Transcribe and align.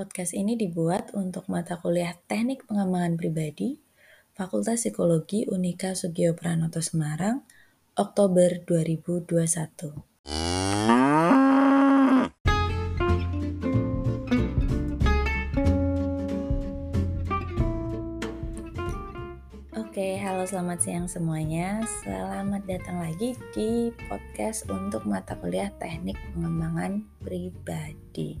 Podcast 0.00 0.32
ini 0.32 0.56
dibuat 0.56 1.12
untuk 1.12 1.44
mata 1.52 1.76
kuliah 1.76 2.16
Teknik 2.24 2.64
Pengembangan 2.64 3.20
Pribadi, 3.20 3.76
Fakultas 4.32 4.80
Psikologi 4.80 5.44
Unika 5.44 5.92
Sugio 5.92 6.32
Pranoto 6.32 6.80
Semarang, 6.80 7.44
Oktober 8.00 8.64
2021. 8.64 10.59
Selamat 20.50 20.82
siang 20.82 21.06
semuanya. 21.06 21.78
Selamat 22.02 22.66
datang 22.66 22.98
lagi 22.98 23.38
di 23.54 23.94
podcast 24.10 24.66
untuk 24.66 25.06
mata 25.06 25.38
kuliah 25.38 25.70
Teknik 25.78 26.18
Pengembangan 26.34 27.06
Pribadi. 27.22 28.34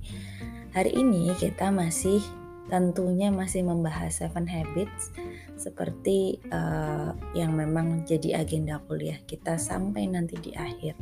Hari 0.74 0.90
ini 0.90 1.30
kita 1.38 1.70
masih 1.70 2.18
tentunya 2.66 3.30
masih 3.30 3.62
membahas 3.62 4.10
Seven 4.10 4.42
Habits 4.50 5.14
seperti 5.54 6.42
uh, 6.50 7.14
yang 7.38 7.54
memang 7.54 8.02
jadi 8.02 8.42
agenda 8.42 8.82
kuliah 8.90 9.22
kita 9.30 9.54
sampai 9.54 10.10
nanti 10.10 10.34
di 10.42 10.50
akhir. 10.50 10.98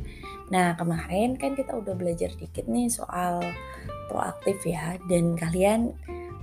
Nah, 0.53 0.77
kemarin 0.77 1.41
kan 1.41 1.57
kita 1.57 1.73
udah 1.73 1.97
belajar 1.97 2.29
dikit 2.37 2.69
nih 2.69 2.85
soal 2.85 3.41
proaktif 4.13 4.61
ya 4.61 5.01
dan 5.09 5.33
kalian 5.33 5.89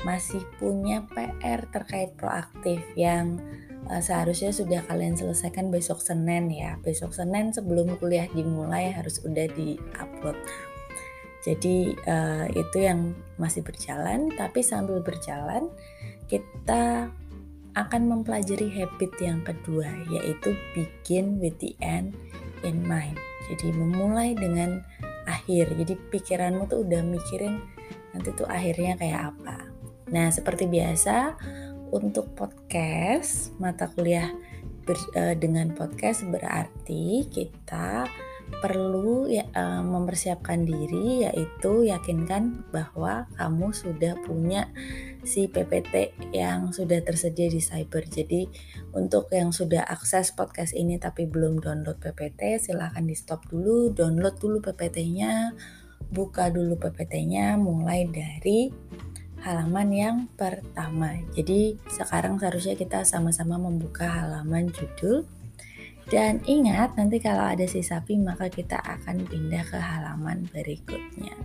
masih 0.02 0.42
punya 0.58 1.06
PR 1.14 1.70
terkait 1.70 2.19
proaktif 2.19 2.83
yang 2.98 3.38
seharusnya 4.02 4.50
sudah 4.50 4.80
kalian 4.86 5.14
selesaikan 5.14 5.70
besok 5.70 6.02
Senin 6.02 6.50
ya. 6.50 6.78
Besok 6.82 7.14
Senin 7.14 7.54
sebelum 7.54 7.94
kuliah 7.98 8.27
dimulai 8.30 8.90
harus 8.90 9.22
udah 9.22 9.46
di-upload. 9.54 10.38
Jadi 11.46 11.94
uh, 12.10 12.50
itu 12.50 12.78
yang 12.82 13.14
masih 13.38 13.62
berjalan, 13.62 14.34
tapi 14.34 14.66
sambil 14.66 14.98
berjalan 14.98 15.70
kita 16.27 17.14
akan 17.77 18.02
mempelajari 18.08 18.72
habit 18.72 19.12
yang 19.20 19.44
kedua 19.44 19.86
yaitu 20.08 20.56
begin 20.72 21.36
with 21.39 21.55
the 21.62 21.77
end 21.84 22.16
in 22.64 22.83
mind. 22.83 23.14
Jadi 23.46 23.70
memulai 23.70 24.34
dengan 24.34 24.83
akhir. 25.28 25.70
Jadi 25.77 25.94
pikiranmu 26.11 26.66
tuh 26.66 26.83
udah 26.83 27.05
mikirin 27.05 27.62
nanti 28.16 28.33
tuh 28.33 28.48
akhirnya 28.48 28.96
kayak 28.96 29.36
apa. 29.36 29.70
Nah, 30.11 30.30
seperti 30.30 30.70
biasa 30.70 31.34
untuk 31.92 32.33
podcast 32.34 33.55
mata 33.59 33.91
kuliah 33.92 34.33
ber, 34.87 34.98
uh, 35.19 35.34
dengan 35.34 35.75
podcast 35.75 36.23
berarti 36.27 37.27
kita 37.31 38.06
perlu 38.62 39.27
ya, 39.27 39.42
uh, 39.59 39.83
mempersiapkan 39.83 40.62
diri 40.62 41.27
yaitu 41.27 41.91
yakinkan 41.91 42.62
bahwa 42.70 43.27
kamu 43.34 43.75
sudah 43.75 44.14
punya 44.23 44.70
si 45.27 45.51
PPT 45.51 46.14
yang 46.31 46.70
sudah 46.70 47.03
tersedia 47.03 47.51
di 47.51 47.59
cyber. 47.59 48.07
Jadi 48.07 48.47
untuk 48.95 49.34
yang 49.34 49.51
sudah 49.51 49.83
akses 49.83 50.31
podcast 50.31 50.73
ini 50.79 50.97
tapi 51.03 51.27
belum 51.27 51.59
download 51.59 51.98
PPT 51.98 52.62
silahkan 52.62 53.03
di 53.03 53.19
stop 53.19 53.51
dulu, 53.51 53.91
download 53.91 54.39
dulu 54.39 54.62
PPT-nya, 54.62 55.51
buka 56.14 56.47
dulu 56.55 56.79
PPT-nya 56.79 57.59
mulai 57.59 58.07
dari 58.07 58.70
halaman 59.47 59.89
yang 59.94 60.16
pertama. 60.34 61.14
Jadi 61.30 61.78
sekarang 61.86 62.42
seharusnya 62.42 62.75
kita 62.75 63.06
sama-sama 63.06 63.55
membuka 63.62 64.02
halaman 64.02 64.75
judul 64.75 65.22
dan 66.11 66.42
ingat 66.50 66.98
nanti 66.98 67.22
kalau 67.22 67.47
ada 67.47 67.62
sisa 67.70 68.02
pi 68.02 68.19
maka 68.19 68.50
kita 68.50 68.74
akan 68.83 69.22
pindah 69.22 69.62
ke 69.62 69.78
halaman 69.78 70.50
berikutnya. 70.50 71.39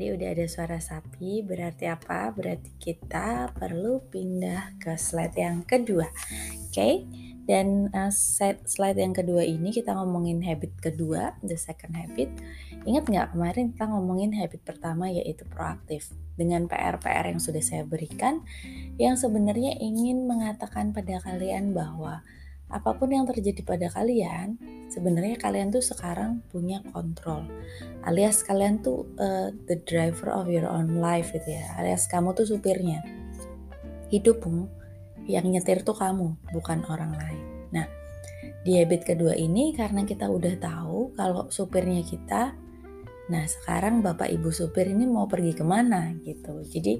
Tadi 0.00 0.16
udah 0.16 0.32
ada 0.32 0.48
suara 0.48 0.78
sapi, 0.80 1.44
berarti 1.44 1.84
apa? 1.84 2.32
Berarti 2.32 2.72
kita 2.80 3.52
perlu 3.52 4.00
pindah 4.08 4.80
ke 4.80 4.96
slide 4.96 5.36
yang 5.36 5.60
kedua. 5.60 6.08
Oke, 6.72 7.04
dan 7.44 7.92
uh, 7.92 8.08
slide 8.64 8.96
yang 8.96 9.12
kedua 9.12 9.44
ini 9.44 9.68
kita 9.68 9.92
ngomongin 9.92 10.40
habit 10.40 10.72
kedua, 10.80 11.36
the 11.44 11.52
second 11.60 12.00
habit. 12.00 12.32
Ingat 12.88 13.12
nggak 13.12 13.36
kemarin 13.36 13.76
kita 13.76 13.92
ngomongin 13.92 14.32
habit 14.40 14.64
pertama 14.64 15.12
yaitu 15.12 15.44
proaktif 15.44 16.08
dengan 16.32 16.64
PR-PR 16.64 17.36
yang 17.36 17.40
sudah 17.44 17.60
saya 17.60 17.84
berikan 17.84 18.40
yang 18.96 19.20
sebenarnya 19.20 19.76
ingin 19.84 20.24
mengatakan 20.24 20.96
pada 20.96 21.20
kalian 21.20 21.76
bahwa 21.76 22.24
apa 22.70 22.94
pun 22.94 23.10
yang 23.10 23.26
terjadi 23.26 23.66
pada 23.66 23.90
kalian, 23.90 24.54
sebenarnya 24.88 25.36
kalian 25.36 25.74
tuh 25.74 25.82
sekarang 25.82 26.42
punya 26.54 26.82
kontrol. 26.94 27.46
Alias 28.06 28.46
kalian 28.46 28.78
tuh 28.80 29.10
uh, 29.18 29.50
the 29.66 29.78
driver 29.84 30.30
of 30.30 30.46
your 30.46 30.70
own 30.70 31.02
life 31.02 31.34
gitu 31.34 31.50
ya. 31.50 31.66
Alias 31.76 32.06
kamu 32.06 32.32
tuh 32.32 32.46
supirnya. 32.46 33.02
Hidupmu 34.14 34.70
yang 35.26 35.46
nyetir 35.50 35.82
tuh 35.82 35.94
kamu, 35.94 36.38
bukan 36.54 36.82
orang 36.86 37.14
lain. 37.14 37.42
Nah, 37.74 37.86
di 38.62 38.78
habit 38.78 39.02
kedua 39.02 39.34
ini 39.34 39.74
karena 39.74 40.06
kita 40.06 40.30
udah 40.30 40.54
tahu 40.58 41.14
kalau 41.18 41.50
supirnya 41.50 42.02
kita 42.06 42.54
Nah 43.30 43.46
sekarang 43.46 44.02
bapak 44.02 44.26
ibu 44.34 44.50
supir 44.50 44.90
ini 44.90 45.06
mau 45.06 45.30
pergi 45.30 45.54
ke 45.54 45.62
mana 45.62 46.10
gitu. 46.26 46.66
Jadi 46.66 46.98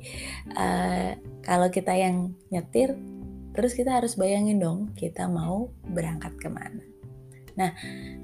uh, 0.55 1.19
kalau 1.43 1.69
kita 1.75 1.91
yang 1.99 2.39
nyetir 2.55 2.95
Terus 3.61 3.77
kita 3.77 4.01
harus 4.01 4.17
bayangin 4.17 4.57
dong 4.57 4.97
kita 4.97 5.29
mau 5.29 5.69
berangkat 5.85 6.33
ke 6.41 6.49
mana. 6.49 6.81
Nah, 7.61 7.77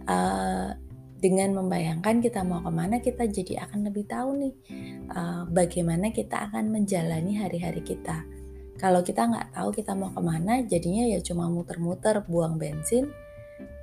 uh, 0.08 0.72
dengan 1.20 1.60
membayangkan 1.60 2.24
kita 2.24 2.40
mau 2.40 2.64
ke 2.64 2.72
mana, 2.72 3.04
kita 3.04 3.28
jadi 3.28 3.68
akan 3.68 3.84
lebih 3.84 4.08
tahu 4.08 4.32
nih 4.32 4.54
uh, 5.12 5.44
bagaimana 5.52 6.08
kita 6.08 6.48
akan 6.48 6.72
menjalani 6.72 7.36
hari-hari 7.36 7.84
kita. 7.84 8.24
Kalau 8.80 9.04
kita 9.04 9.28
nggak 9.28 9.52
tahu 9.52 9.76
kita 9.76 9.92
mau 9.92 10.08
ke 10.08 10.24
mana, 10.24 10.64
jadinya 10.64 11.04
ya 11.04 11.20
cuma 11.20 11.52
muter-muter, 11.52 12.24
buang 12.24 12.56
bensin, 12.56 13.12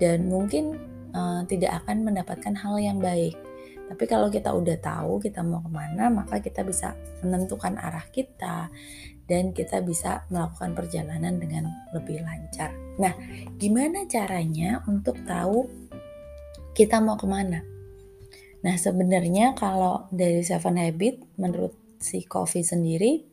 dan 0.02 0.25
mungkin 0.25 0.81
uh, 1.14 1.46
tidak 1.46 1.85
akan 1.85 2.02
mendapatkan 2.02 2.58
hal 2.58 2.81
yang 2.81 2.97
baik. 2.97 3.38
Tapi 3.94 4.09
kalau 4.09 4.34
kita 4.34 4.50
udah 4.50 4.78
tahu 4.81 5.22
kita 5.22 5.46
mau 5.46 5.62
ke 5.62 5.70
mana, 5.70 6.09
maka 6.09 6.41
kita 6.41 6.66
bisa 6.66 6.97
menentukan 7.22 7.78
arah 7.78 8.09
kita 8.09 8.74
dan 9.29 9.56
kita 9.56 9.79
bisa 9.79 10.28
melakukan 10.28 10.75
perjalanan 10.75 11.39
dengan 11.39 11.72
lebih 11.95 12.22
lancar. 12.23 12.75
Nah, 13.00 13.16
gimana 13.56 14.03
caranya 14.06 14.84
untuk 14.85 15.17
tahu 15.23 15.66
kita 16.75 17.00
mau 17.00 17.16
ke 17.16 17.28
mana? 17.29 17.63
Nah, 18.63 18.75
sebenarnya 18.79 19.56
kalau 19.56 20.07
dari 20.11 20.44
Seven 20.44 20.79
Habit, 20.79 21.39
menurut 21.39 21.75
si 22.00 22.23
Coffee 22.23 22.63
sendiri, 22.63 23.23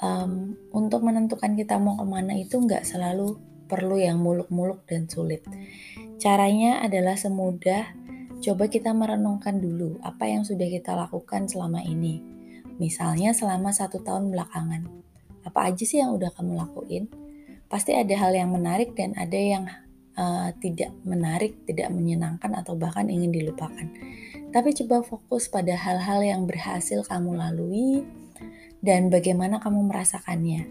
um, 0.00 0.56
untuk 0.72 1.04
menentukan 1.04 1.56
kita 1.56 1.76
mau 1.76 1.96
ke 1.96 2.06
mana 2.08 2.36
itu 2.36 2.56
nggak 2.60 2.84
selalu 2.84 3.36
perlu 3.68 4.00
yang 4.00 4.18
muluk-muluk 4.20 4.84
dan 4.88 5.06
sulit. 5.06 5.44
Caranya 6.20 6.84
adalah 6.84 7.16
semudah 7.16 8.00
Coba 8.40 8.72
kita 8.72 8.96
merenungkan 8.96 9.60
dulu 9.60 10.00
apa 10.00 10.24
yang 10.24 10.48
sudah 10.48 10.64
kita 10.64 10.96
lakukan 10.96 11.44
selama 11.44 11.84
ini. 11.84 12.39
Misalnya 12.80 13.36
selama 13.36 13.76
satu 13.76 14.00
tahun 14.00 14.32
belakangan. 14.32 14.88
Apa 15.44 15.68
aja 15.68 15.84
sih 15.84 16.00
yang 16.00 16.16
udah 16.16 16.32
kamu 16.32 16.56
lakuin? 16.56 17.12
Pasti 17.68 17.92
ada 17.92 18.16
hal 18.16 18.32
yang 18.32 18.50
menarik 18.56 18.96
dan 18.96 19.12
ada 19.20 19.36
yang 19.36 19.68
uh, 20.16 20.48
tidak 20.64 20.90
menarik, 21.04 21.60
tidak 21.68 21.92
menyenangkan 21.92 22.56
atau 22.56 22.74
bahkan 22.80 23.06
ingin 23.12 23.30
dilupakan. 23.30 23.84
Tapi 24.50 24.68
coba 24.82 25.04
fokus 25.04 25.46
pada 25.52 25.76
hal-hal 25.76 26.24
yang 26.24 26.42
berhasil 26.48 27.04
kamu 27.04 27.36
lalui 27.36 28.02
dan 28.80 29.12
bagaimana 29.12 29.60
kamu 29.60 29.86
merasakannya. 29.86 30.66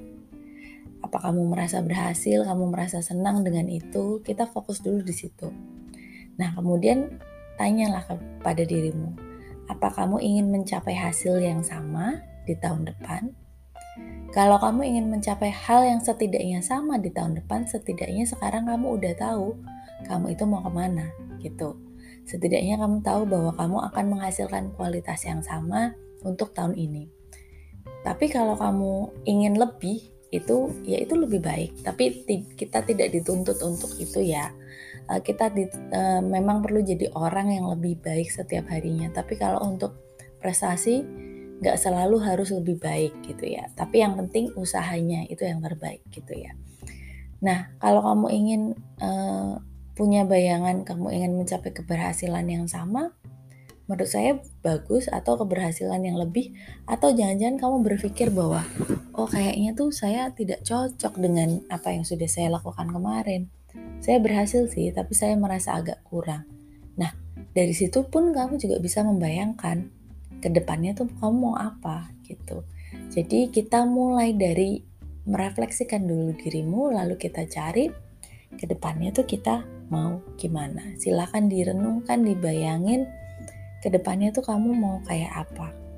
Apa 0.99 1.29
kamu 1.29 1.47
merasa 1.47 1.79
berhasil, 1.79 2.43
kamu 2.43 2.73
merasa 2.73 2.99
senang 2.99 3.45
dengan 3.45 3.71
itu? 3.71 4.19
Kita 4.19 4.49
fokus 4.49 4.83
dulu 4.83 4.99
di 4.99 5.15
situ. 5.15 5.47
Nah, 6.35 6.51
kemudian 6.57 7.21
tanyalah 7.55 8.03
kepada 8.03 8.67
dirimu, 8.67 9.28
apa 9.69 9.93
kamu 9.93 10.17
ingin 10.17 10.49
mencapai 10.49 10.97
hasil 10.97 11.37
yang 11.37 11.61
sama 11.61 12.25
di 12.49 12.57
tahun 12.57 12.89
depan? 12.89 13.29
Kalau 14.33 14.57
kamu 14.57 14.81
ingin 14.85 15.05
mencapai 15.13 15.53
hal 15.53 15.85
yang 15.85 16.01
setidaknya 16.01 16.61
sama 16.65 16.97
di 16.97 17.13
tahun 17.13 17.37
depan, 17.37 17.69
setidaknya 17.69 18.25
sekarang 18.25 18.65
kamu 18.65 18.97
udah 18.97 19.13
tahu 19.17 19.57
kamu 20.09 20.33
itu 20.33 20.43
mau 20.49 20.65
ke 20.65 20.71
mana 20.73 21.05
gitu. 21.41 21.77
Setidaknya 22.25 22.77
kamu 22.81 23.01
tahu 23.01 23.25
bahwa 23.25 23.51
kamu 23.57 23.77
akan 23.89 24.05
menghasilkan 24.09 24.63
kualitas 24.77 25.25
yang 25.25 25.41
sama 25.41 25.97
untuk 26.25 26.53
tahun 26.53 26.77
ini. 26.77 27.09
Tapi 28.05 28.29
kalau 28.29 28.53
kamu 28.57 29.25
ingin 29.25 29.57
lebih, 29.57 30.13
itu 30.29 30.69
ya 30.85 31.01
itu 31.01 31.17
lebih 31.17 31.41
baik. 31.41 31.81
Tapi 31.81 32.25
kita 32.53 32.85
tidak 32.85 33.09
dituntut 33.13 33.57
untuk 33.65 33.97
itu 33.97 34.21
ya 34.21 34.53
uh, 35.09 35.19
kita 35.19 35.49
di, 35.49 35.65
uh, 35.67 36.21
memang 36.21 36.61
perlu 36.61 36.85
jadi 36.85 37.09
orang 37.17 37.57
yang 37.57 37.65
lebih 37.67 37.97
baik 37.99 38.29
setiap 38.29 38.69
harinya. 38.69 39.09
Tapi 39.09 39.35
kalau 39.35 39.65
untuk 39.65 39.97
prestasi 40.39 41.03
nggak 41.59 41.75
selalu 41.75 42.23
harus 42.23 42.55
lebih 42.55 42.79
baik 42.79 43.19
gitu 43.25 43.49
ya. 43.49 43.67
Tapi 43.75 43.99
yang 43.99 44.15
penting 44.15 44.53
usahanya 44.55 45.27
itu 45.27 45.43
yang 45.43 45.59
terbaik 45.59 46.05
gitu 46.13 46.31
ya. 46.37 46.55
Nah, 47.43 47.71
kalau 47.79 48.03
kamu 48.03 48.27
ingin 48.31 48.61
uh, 49.03 49.59
punya 49.99 50.23
bayangan 50.23 50.87
kamu 50.87 51.11
ingin 51.11 51.31
mencapai 51.35 51.75
keberhasilan 51.75 52.47
yang 52.47 52.65
sama, 52.71 53.11
menurut 53.89 54.07
saya 54.07 54.39
bagus 54.63 55.11
atau 55.11 55.35
keberhasilan 55.35 55.99
yang 55.99 56.15
lebih 56.15 56.55
atau 56.87 57.11
jangan-jangan 57.11 57.57
kamu 57.57 57.75
berpikir 57.83 58.29
bahwa 58.31 58.63
oh 59.17 59.27
kayaknya 59.27 59.75
tuh 59.75 59.89
saya 59.91 60.31
tidak 60.31 60.63
cocok 60.63 61.19
dengan 61.19 61.65
apa 61.67 61.91
yang 61.91 62.07
sudah 62.07 62.29
saya 62.29 62.53
lakukan 62.53 62.87
kemarin. 62.87 63.51
Saya 63.99 64.17
berhasil 64.23 64.69
sih, 64.71 64.89
tapi 64.95 65.13
saya 65.13 65.35
merasa 65.35 65.75
agak 65.75 66.01
kurang. 66.07 66.47
Nah, 66.95 67.11
dari 67.53 67.71
situ 67.75 68.07
pun 68.07 68.31
kamu 68.31 68.57
juga 68.57 68.77
bisa 68.79 69.03
membayangkan 69.03 69.89
ke 70.39 70.47
depannya 70.47 70.95
tuh 70.95 71.11
kamu 71.19 71.35
mau 71.35 71.55
apa 71.59 72.11
gitu. 72.23 72.63
Jadi 73.11 73.51
kita 73.51 73.83
mulai 73.85 74.33
dari 74.33 74.79
merefleksikan 75.29 76.07
dulu 76.07 76.33
dirimu 76.33 76.89
lalu 76.95 77.19
kita 77.19 77.45
cari 77.45 77.91
ke 78.55 78.65
depannya 78.65 79.13
tuh 79.13 79.27
kita 79.29 79.61
mau 79.93 80.21
gimana. 80.39 80.95
Silahkan 80.97 81.45
direnungkan, 81.45 82.25
dibayangin 82.25 83.05
ke 83.83 83.87
depannya 83.93 84.33
tuh 84.33 84.45
kamu 84.45 84.73
mau 84.73 84.97
kayak 85.05 85.47
apa. 85.47 85.88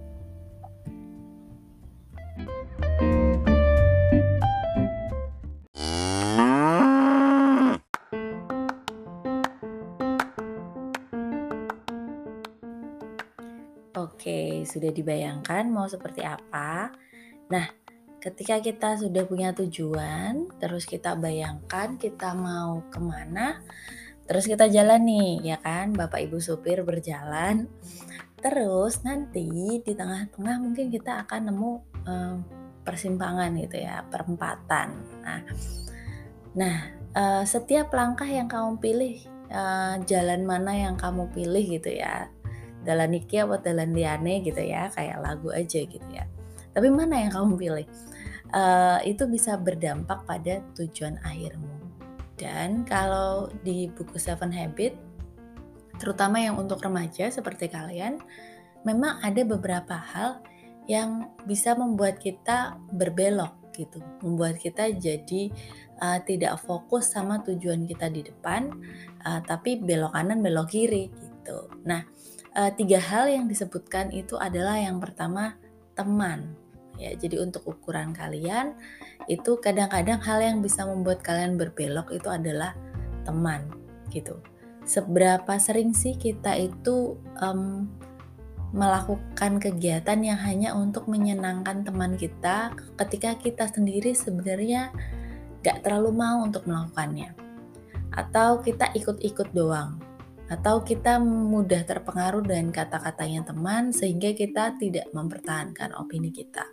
Sudah 14.71 14.95
dibayangkan 14.95 15.67
mau 15.67 15.83
seperti 15.91 16.23
apa? 16.23 16.95
Nah, 17.51 17.67
ketika 18.23 18.63
kita 18.63 18.95
sudah 18.95 19.27
punya 19.27 19.51
tujuan, 19.51 20.47
terus 20.61 20.87
kita 20.87 21.19
bayangkan 21.19 21.99
kita 21.99 22.31
mau 22.31 22.85
ke 22.87 23.01
mana, 23.03 23.59
terus 24.23 24.47
kita 24.47 24.71
jalan 24.71 25.03
nih, 25.03 25.51
ya 25.51 25.57
kan? 25.59 25.91
Bapak 25.91 26.23
Ibu 26.23 26.39
supir 26.39 26.85
berjalan. 26.87 27.67
Terus 28.39 29.03
nanti 29.03 29.81
di 29.83 29.93
tengah-tengah 29.93 30.55
mungkin 30.63 30.87
kita 30.89 31.27
akan 31.27 31.51
nemu 31.51 31.71
um, 32.07 32.35
persimpangan 32.87 33.53
gitu 33.59 33.83
ya, 33.83 34.01
perempatan. 34.07 34.87
Nah, 35.21 35.39
nah 36.55 36.77
uh, 37.13 37.43
setiap 37.45 37.93
langkah 37.93 38.25
yang 38.25 38.49
kamu 38.49 38.81
pilih, 38.81 39.15
uh, 39.51 40.01
jalan 40.07 40.41
mana 40.47 40.73
yang 40.73 40.95
kamu 40.97 41.29
pilih 41.33 41.77
gitu 41.77 41.93
ya, 41.93 42.33
jalan 42.85 43.17
iki 43.17 43.41
atau 43.41 43.57
jalan 43.61 43.93
liane 43.93 44.41
gitu 44.45 44.61
ya, 44.61 44.89
kayak 44.93 45.21
lagu 45.21 45.49
aja 45.53 45.79
gitu 45.85 46.07
ya. 46.11 46.25
Tapi 46.71 46.87
mana 46.87 47.19
yang 47.21 47.31
kamu 47.33 47.53
pilih? 47.59 47.87
Uh, 48.51 48.99
itu 49.07 49.23
bisa 49.31 49.55
berdampak 49.55 50.27
pada 50.27 50.59
tujuan 50.75 51.15
akhirmu. 51.23 51.71
Dan 52.35 52.83
kalau 52.83 53.47
di 53.61 53.87
buku 53.87 54.17
Seven 54.17 54.51
Habit, 54.51 54.97
terutama 56.01 56.41
yang 56.41 56.57
untuk 56.57 56.81
remaja 56.81 57.29
seperti 57.29 57.69
kalian, 57.69 58.17
memang 58.81 59.21
ada 59.21 59.45
beberapa 59.45 59.93
hal 59.93 60.41
yang 60.89 61.31
bisa 61.45 61.77
membuat 61.77 62.17
kita 62.17 62.81
berbelok 62.91 63.53
gitu, 63.77 64.01
membuat 64.25 64.59
kita 64.59 64.91
jadi 64.91 65.53
uh, 66.01 66.19
tidak 66.25 66.59
fokus 66.59 67.13
sama 67.13 67.39
tujuan 67.45 67.85
kita 67.87 68.09
di 68.11 68.25
depan, 68.25 68.73
uh, 69.23 69.39
tapi 69.45 69.79
belok 69.79 70.11
kanan 70.11 70.43
belok 70.43 70.73
kiri 70.73 71.07
gitu. 71.07 71.69
Nah, 71.85 72.03
uh, 72.55 72.71
tiga 72.75 72.99
hal 72.99 73.27
yang 73.31 73.45
disebutkan 73.47 74.11
itu 74.11 74.35
adalah 74.35 74.79
yang 74.79 74.99
pertama 74.99 75.55
teman 75.95 76.55
ya. 76.99 77.13
Jadi 77.15 77.39
untuk 77.39 77.65
ukuran 77.67 78.11
kalian 78.13 78.75
itu 79.29 79.57
kadang-kadang 79.61 80.19
hal 80.21 80.39
yang 80.41 80.57
bisa 80.59 80.83
membuat 80.83 81.23
kalian 81.25 81.55
berbelok 81.55 82.11
itu 82.11 82.27
adalah 82.27 82.75
teman 83.23 83.69
gitu. 84.09 84.39
Seberapa 84.81 85.61
sering 85.61 85.93
sih 85.93 86.17
kita 86.17 86.57
itu 86.57 87.15
um, 87.37 87.85
melakukan 88.71 89.59
kegiatan 89.59 90.19
yang 90.23 90.39
hanya 90.39 90.71
untuk 90.71 91.11
menyenangkan 91.11 91.83
teman 91.83 92.15
kita 92.15 92.71
ketika 92.95 93.35
kita 93.35 93.67
sendiri 93.67 94.15
sebenarnya 94.15 94.95
gak 95.59 95.83
terlalu 95.83 96.15
mau 96.15 96.39
untuk 96.47 96.63
melakukannya 96.63 97.35
atau 98.15 98.63
kita 98.63 98.91
ikut-ikut 98.95 99.51
doang 99.51 99.99
atau 100.51 100.83
kita 100.83 101.15
mudah 101.23 101.87
terpengaruh 101.87 102.43
dengan 102.43 102.75
kata-katanya 102.75 103.47
teman 103.47 103.95
sehingga 103.95 104.35
kita 104.35 104.75
tidak 104.75 105.07
mempertahankan 105.15 105.95
opini 105.95 106.27
kita. 106.27 106.67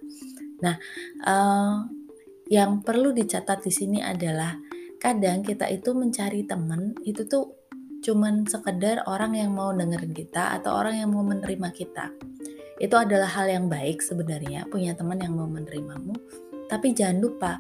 Nah, 0.67 0.75
uh, 1.23 1.87
yang 2.51 2.83
perlu 2.83 3.15
dicatat 3.15 3.63
di 3.63 3.71
sini 3.71 4.03
adalah 4.03 4.59
kadang 4.99 5.47
kita 5.47 5.71
itu 5.71 5.95
mencari 5.95 6.43
teman 6.43 6.91
itu 7.07 7.23
tuh 7.31 7.55
cuman 8.03 8.43
sekedar 8.51 9.07
orang 9.07 9.39
yang 9.39 9.55
mau 9.55 9.71
dengerin 9.71 10.11
kita 10.11 10.59
atau 10.59 10.75
orang 10.75 10.99
yang 10.99 11.15
mau 11.15 11.23
menerima 11.23 11.71
kita. 11.71 12.11
Itu 12.83 12.99
adalah 12.99 13.31
hal 13.31 13.47
yang 13.47 13.71
baik 13.71 14.03
sebenarnya 14.03 14.67
punya 14.67 14.99
teman 14.99 15.23
yang 15.23 15.39
mau 15.39 15.47
menerimamu. 15.47 16.19
Tapi 16.67 16.93
jangan 16.93 17.19
lupa, 17.23 17.53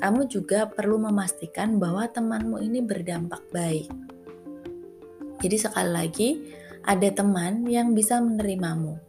kamu 0.00 0.28
juga 0.28 0.68
perlu 0.68 1.00
memastikan 1.00 1.80
bahwa 1.80 2.06
temanmu 2.08 2.62
ini 2.62 2.78
berdampak 2.84 3.42
baik 3.50 3.90
jadi 5.42 5.56
sekali 5.58 5.90
lagi, 5.90 6.28
ada 6.86 7.08
teman 7.10 7.66
yang 7.66 7.92
bisa 7.98 8.22
menerimamu, 8.22 9.02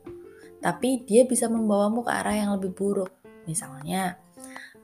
tapi 0.57 1.05
dia 1.05 1.29
bisa 1.29 1.45
membawamu 1.45 2.01
ke 2.01 2.09
arah 2.09 2.33
yang 2.33 2.49
lebih 2.57 2.73
buruk. 2.73 3.13
Misalnya, 3.45 4.17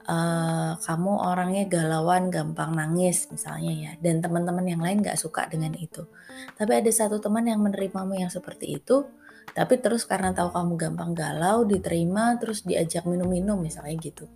uh, 0.06 0.78
kamu 0.78 1.12
orangnya 1.18 1.64
galauan, 1.66 2.30
gampang 2.30 2.74
nangis 2.78 3.26
misalnya 3.34 3.72
ya, 3.74 3.92
dan 3.98 4.22
teman-teman 4.22 4.62
yang 4.62 4.82
lain 4.82 5.02
gak 5.02 5.18
suka 5.18 5.50
dengan 5.50 5.74
itu. 5.74 6.06
Tapi 6.54 6.72
ada 6.78 6.90
satu 6.94 7.18
teman 7.18 7.46
yang 7.50 7.58
menerimamu 7.62 8.14
yang 8.14 8.30
seperti 8.30 8.78
itu, 8.78 9.10
tapi 9.50 9.82
terus 9.82 10.06
karena 10.06 10.30
tahu 10.30 10.54
kamu 10.54 10.72
gampang 10.78 11.12
galau, 11.18 11.66
diterima, 11.66 12.38
terus 12.38 12.62
diajak 12.62 13.02
minum-minum 13.10 13.58
misalnya 13.58 13.98
gitu. 13.98 14.30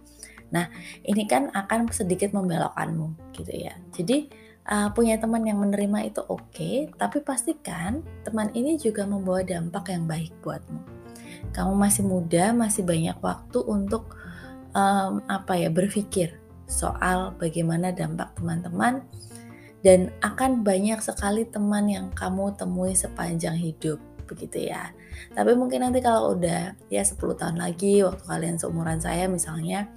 Nah, 0.51 0.71
ini 1.03 1.27
kan 1.27 1.51
akan 1.51 1.91
sedikit 1.91 2.31
membelokkanmu 2.35 3.35
gitu 3.35 3.53
ya. 3.55 3.75
Jadi, 3.91 4.44
uh, 4.69 4.89
punya 4.93 5.21
teman 5.21 5.45
yang 5.45 5.61
menerima 5.61 6.09
itu 6.09 6.21
oke, 6.25 6.53
okay, 6.53 6.89
tapi 6.97 7.21
pastikan 7.21 8.01
teman 8.25 8.49
ini 8.57 8.81
juga 8.81 9.05
membawa 9.05 9.45
dampak 9.45 9.93
yang 9.93 10.09
baik 10.09 10.33
buatmu. 10.41 10.81
Kamu 11.53 11.73
masih 11.77 12.03
muda, 12.07 12.51
masih 12.57 12.83
banyak 12.83 13.17
waktu 13.21 13.59
untuk 13.63 14.17
um, 14.75 15.23
apa 15.29 15.55
ya 15.61 15.69
berpikir 15.71 16.41
soal 16.65 17.37
bagaimana 17.37 17.93
dampak 17.93 18.33
teman-teman 18.41 19.05
dan 19.85 20.09
akan 20.25 20.65
banyak 20.65 20.97
sekali 21.05 21.45
teman 21.45 21.85
yang 21.87 22.07
kamu 22.17 22.57
temui 22.57 22.97
sepanjang 22.97 23.55
hidup 23.61 24.01
begitu 24.25 24.73
ya. 24.73 24.91
Tapi 25.37 25.53
mungkin 25.53 25.85
nanti 25.85 26.01
kalau 26.01 26.33
udah 26.35 26.73
ya 26.89 27.05
10 27.05 27.21
tahun 27.21 27.61
lagi 27.61 28.01
waktu 28.01 28.25
kalian 28.25 28.57
seumuran 28.57 28.99
saya 28.99 29.29
misalnya 29.29 29.93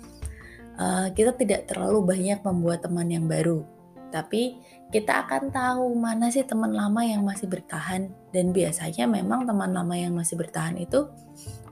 uh, 0.76 1.08
kita 1.16 1.34
tidak 1.40 1.72
terlalu 1.72 2.04
banyak 2.04 2.44
membuat 2.44 2.84
teman 2.84 3.08
yang 3.08 3.26
baru 3.26 3.77
tapi 4.18 4.58
kita 4.90 5.30
akan 5.30 5.54
tahu 5.54 5.94
mana 5.94 6.34
sih 6.34 6.42
teman 6.42 6.74
lama 6.74 7.06
yang 7.06 7.22
masih 7.22 7.46
bertahan 7.46 8.10
dan 8.34 8.50
biasanya 8.50 9.06
memang 9.06 9.46
teman 9.46 9.70
lama 9.70 9.94
yang 9.94 10.18
masih 10.18 10.42
bertahan 10.42 10.74
itu 10.74 11.06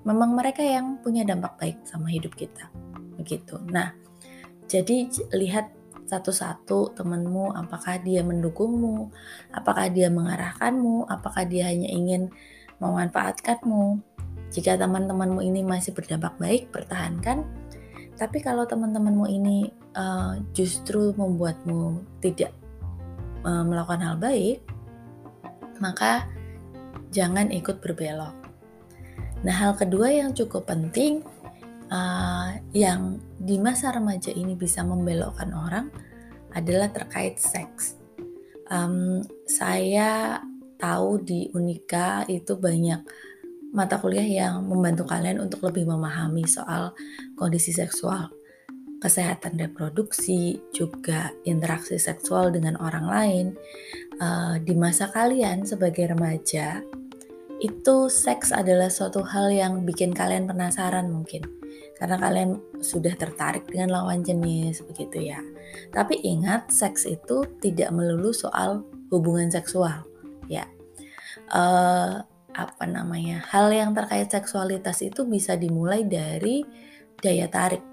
memang 0.05 0.37
mereka 0.37 0.61
yang 0.61 1.01
punya 1.01 1.25
dampak 1.25 1.57
baik 1.57 1.81
sama 1.89 2.13
hidup 2.13 2.37
kita. 2.37 2.69
Begitu. 3.17 3.57
Nah, 3.73 3.97
jadi 4.69 5.09
lihat 5.33 5.73
satu-satu 6.05 6.93
temanmu 6.93 7.57
apakah 7.57 7.97
dia 7.97 8.21
mendukungmu, 8.21 9.09
apakah 9.49 9.89
dia 9.89 10.13
mengarahkanmu, 10.13 11.09
apakah 11.09 11.49
dia 11.49 11.65
hanya 11.73 11.89
ingin 11.89 12.29
memanfaatkanmu. 12.77 13.97
Jika 14.53 14.77
teman-temanmu 14.77 15.41
ini 15.41 15.65
masih 15.65 15.97
berdampak 15.97 16.37
baik, 16.37 16.69
pertahankan 16.69 17.64
tapi 18.15 18.39
kalau 18.39 18.63
teman-temanmu 18.63 19.27
ini 19.27 19.67
uh, 19.95 20.39
justru 20.55 21.11
membuatmu 21.15 21.99
tidak 22.23 22.55
uh, 23.43 23.63
melakukan 23.67 24.01
hal 24.03 24.15
baik, 24.15 24.63
maka 25.83 26.23
jangan 27.11 27.51
ikut 27.51 27.83
berbelok. 27.83 28.35
Nah, 29.43 29.55
hal 29.55 29.75
kedua 29.75 30.09
yang 30.09 30.31
cukup 30.31 30.71
penting 30.71 31.21
uh, 31.91 32.55
yang 32.71 33.19
di 33.35 33.59
masa 33.59 33.91
remaja 33.91 34.31
ini 34.31 34.55
bisa 34.55 34.81
membelokkan 34.81 35.51
orang 35.51 35.91
adalah 36.55 36.87
terkait 36.89 37.35
seks. 37.37 37.99
Um, 38.71 39.21
saya 39.45 40.41
tahu 40.79 41.21
di 41.21 41.51
Unika 41.53 42.25
itu 42.31 42.57
banyak 42.57 43.05
mata 43.75 43.99
kuliah 43.99 44.23
yang 44.23 44.63
membantu 44.63 45.03
kalian 45.03 45.43
untuk 45.43 45.67
lebih 45.67 45.83
memahami 45.83 46.47
soal 46.47 46.95
kondisi 47.35 47.75
seksual, 47.75 48.31
kesehatan 49.03 49.59
reproduksi, 49.59 50.63
juga 50.71 51.35
interaksi 51.43 51.99
seksual 51.99 52.55
dengan 52.55 52.79
orang 52.79 53.05
lain 53.05 53.45
uh, 54.23 54.55
di 54.63 54.71
masa 54.79 55.11
kalian 55.11 55.67
sebagai 55.67 56.15
remaja. 56.15 56.81
itu 57.55 58.11
seks 58.11 58.51
adalah 58.51 58.91
suatu 58.91 59.23
hal 59.23 59.47
yang 59.47 59.87
bikin 59.87 60.11
kalian 60.11 60.43
penasaran 60.43 61.07
mungkin 61.07 61.39
karena 61.95 62.19
kalian 62.19 62.59
sudah 62.83 63.15
tertarik 63.15 63.63
dengan 63.71 63.95
lawan 63.95 64.21
jenis 64.27 64.83
begitu 64.83 65.31
ya. 65.31 65.39
Tapi 65.95 66.19
ingat 66.19 66.67
seks 66.67 67.07
itu 67.07 67.47
tidak 67.63 67.95
melulu 67.95 68.35
soal 68.35 68.83
hubungan 69.07 69.47
seksual 69.47 70.03
ya. 70.51 70.67
Uh, 71.47 72.19
apa 72.55 72.87
namanya 72.87 73.43
hal 73.51 73.67
yang 73.67 73.91
terkait 73.91 74.31
seksualitas 74.31 75.03
itu 75.03 75.27
bisa 75.27 75.59
dimulai 75.59 76.07
dari 76.07 76.63
daya 77.19 77.51
tarik 77.51 77.83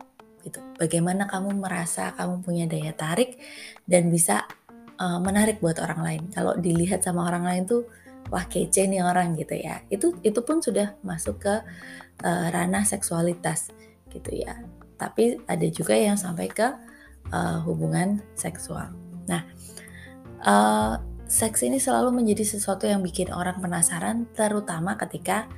gitu. 0.46 0.62
Bagaimana 0.78 1.26
kamu 1.26 1.58
merasa 1.58 2.14
kamu 2.14 2.42
punya 2.46 2.64
daya 2.70 2.94
tarik 2.94 3.38
dan 3.86 4.10
bisa 4.10 4.46
uh, 5.02 5.18
menarik 5.18 5.58
buat 5.58 5.78
orang 5.82 6.00
lain. 6.02 6.22
Kalau 6.30 6.54
dilihat 6.58 7.02
sama 7.02 7.26
orang 7.26 7.42
lain 7.46 7.62
tuh 7.66 7.86
wah 8.30 8.46
kece 8.46 8.86
nih 8.86 9.02
orang 9.02 9.34
gitu 9.34 9.58
ya. 9.58 9.82
Itu 9.90 10.18
itu 10.22 10.40
pun 10.46 10.62
sudah 10.62 10.94
masuk 11.02 11.42
ke 11.42 11.54
uh, 12.22 12.46
ranah 12.50 12.86
seksualitas 12.86 13.74
gitu 14.10 14.30
ya. 14.30 14.62
Tapi 14.94 15.42
ada 15.50 15.66
juga 15.70 15.98
yang 15.98 16.14
sampai 16.14 16.46
ke 16.46 16.70
uh, 17.34 17.58
hubungan 17.66 18.22
seksual. 18.38 18.94
Nah 19.26 19.42
uh, 20.42 20.98
seks 21.32 21.64
ini 21.64 21.80
selalu 21.80 22.12
menjadi 22.12 22.44
sesuatu 22.44 22.84
yang 22.84 23.00
bikin 23.00 23.32
orang 23.32 23.56
penasaran, 23.56 24.28
terutama 24.36 25.00
ketika 25.00 25.48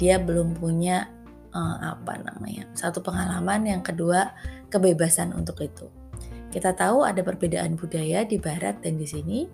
dia 0.00 0.16
belum 0.16 0.56
punya 0.56 1.12
uh, 1.52 1.92
apa 1.92 2.24
namanya 2.24 2.64
satu 2.72 3.04
pengalaman, 3.04 3.68
yang 3.68 3.84
kedua 3.84 4.32
kebebasan 4.72 5.36
untuk 5.36 5.60
itu. 5.60 5.92
Kita 6.48 6.72
tahu 6.72 7.04
ada 7.04 7.20
perbedaan 7.20 7.76
budaya 7.76 8.24
di 8.24 8.40
barat 8.40 8.80
dan 8.80 8.96
di 8.96 9.04
sini. 9.06 9.44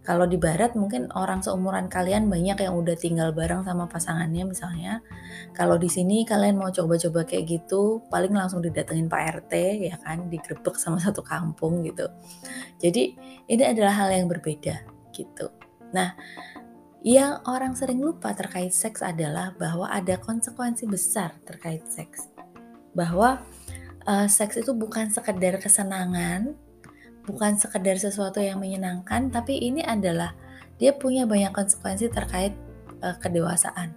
Kalau 0.00 0.24
di 0.24 0.40
barat 0.40 0.72
mungkin 0.72 1.12
orang 1.12 1.44
seumuran 1.44 1.92
kalian 1.92 2.32
banyak 2.32 2.64
yang 2.64 2.72
udah 2.72 2.96
tinggal 2.96 3.34
bareng 3.36 3.66
sama 3.66 3.84
pasangannya 3.84 4.48
misalnya. 4.48 5.04
Kalau 5.52 5.76
di 5.76 5.92
sini 5.92 6.24
kalian 6.24 6.56
mau 6.56 6.72
coba-coba 6.72 7.28
kayak 7.28 7.44
gitu, 7.44 8.00
paling 8.08 8.32
langsung 8.32 8.64
didatengin 8.64 9.12
Pak 9.12 9.44
RT 9.44 9.52
ya 9.92 10.00
kan, 10.00 10.32
digrebek 10.32 10.78
sama 10.80 10.96
satu 11.04 11.20
kampung 11.20 11.84
gitu. 11.84 12.08
Jadi 12.80 13.18
ini 13.50 13.62
adalah 13.68 13.92
hal 13.92 14.08
yang 14.16 14.32
berbeda 14.32 14.97
gitu. 15.18 15.50
Nah, 15.90 16.14
yang 17.02 17.42
orang 17.46 17.78
sering 17.78 18.02
lupa 18.02 18.34
terkait 18.34 18.74
seks 18.74 19.06
adalah 19.06 19.54
bahwa 19.54 19.86
ada 19.86 20.18
konsekuensi 20.18 20.86
besar 20.90 21.34
terkait 21.46 21.86
seks. 21.86 22.30
Bahwa 22.94 23.38
uh, 24.02 24.26
seks 24.26 24.58
itu 24.58 24.74
bukan 24.74 25.06
sekedar 25.10 25.62
kesenangan, 25.62 26.58
bukan 27.22 27.54
sekedar 27.54 27.94
sesuatu 28.02 28.42
yang 28.42 28.58
menyenangkan, 28.58 29.30
tapi 29.30 29.62
ini 29.62 29.84
adalah 29.86 30.34
dia 30.82 30.94
punya 30.94 31.22
banyak 31.22 31.54
konsekuensi 31.54 32.10
terkait 32.10 32.54
uh, 33.02 33.14
kedewasaan. 33.22 33.94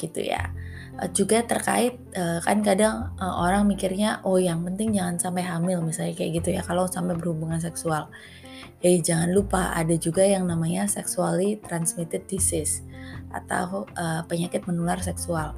Gitu 0.00 0.24
ya. 0.24 0.48
Uh, 0.96 1.12
juga 1.12 1.44
terkait 1.44 2.00
uh, 2.16 2.40
kan 2.40 2.64
kadang 2.64 3.12
uh, 3.20 3.34
orang 3.44 3.68
mikirnya 3.68 4.24
oh 4.24 4.40
yang 4.40 4.64
penting 4.64 4.96
jangan 4.96 5.20
sampai 5.20 5.44
hamil 5.44 5.84
misalnya 5.84 6.16
kayak 6.16 6.40
gitu 6.40 6.56
ya 6.56 6.62
kalau 6.62 6.86
sampai 6.86 7.18
berhubungan 7.18 7.58
seksual 7.58 8.06
Eh 8.84 9.00
jangan 9.00 9.32
lupa 9.32 9.72
ada 9.72 9.96
juga 9.96 10.24
yang 10.24 10.44
namanya 10.44 10.84
sexually 10.84 11.56
transmitted 11.64 12.24
disease 12.28 12.84
atau 13.32 13.88
uh, 13.96 14.22
penyakit 14.28 14.64
menular 14.68 15.00
seksual. 15.00 15.56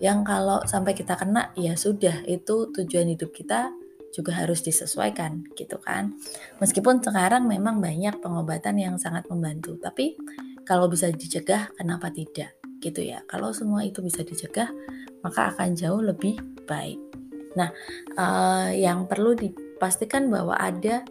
Yang 0.00 0.18
kalau 0.28 0.58
sampai 0.64 0.96
kita 0.96 1.16
kena 1.16 1.52
ya 1.56 1.76
sudah 1.76 2.24
itu 2.24 2.72
tujuan 2.72 3.12
hidup 3.12 3.32
kita 3.36 3.72
juga 4.10 4.34
harus 4.34 4.60
disesuaikan 4.60 5.46
gitu 5.54 5.78
kan. 5.80 6.16
Meskipun 6.58 7.00
sekarang 7.00 7.46
memang 7.46 7.78
banyak 7.78 8.18
pengobatan 8.18 8.76
yang 8.80 8.96
sangat 8.98 9.24
membantu, 9.30 9.78
tapi 9.78 10.18
kalau 10.66 10.90
bisa 10.90 11.08
dicegah 11.14 11.70
kenapa 11.78 12.10
tidak 12.10 12.58
gitu 12.80 13.04
ya. 13.04 13.22
Kalau 13.28 13.52
semua 13.54 13.84
itu 13.86 14.00
bisa 14.00 14.24
dicegah 14.24 14.72
maka 15.20 15.52
akan 15.52 15.76
jauh 15.76 16.00
lebih 16.00 16.40
baik. 16.64 16.98
Nah, 17.54 17.70
uh, 18.16 18.70
yang 18.72 19.04
perlu 19.10 19.36
dipastikan 19.36 20.30
bahwa 20.30 20.56
ada 20.56 21.04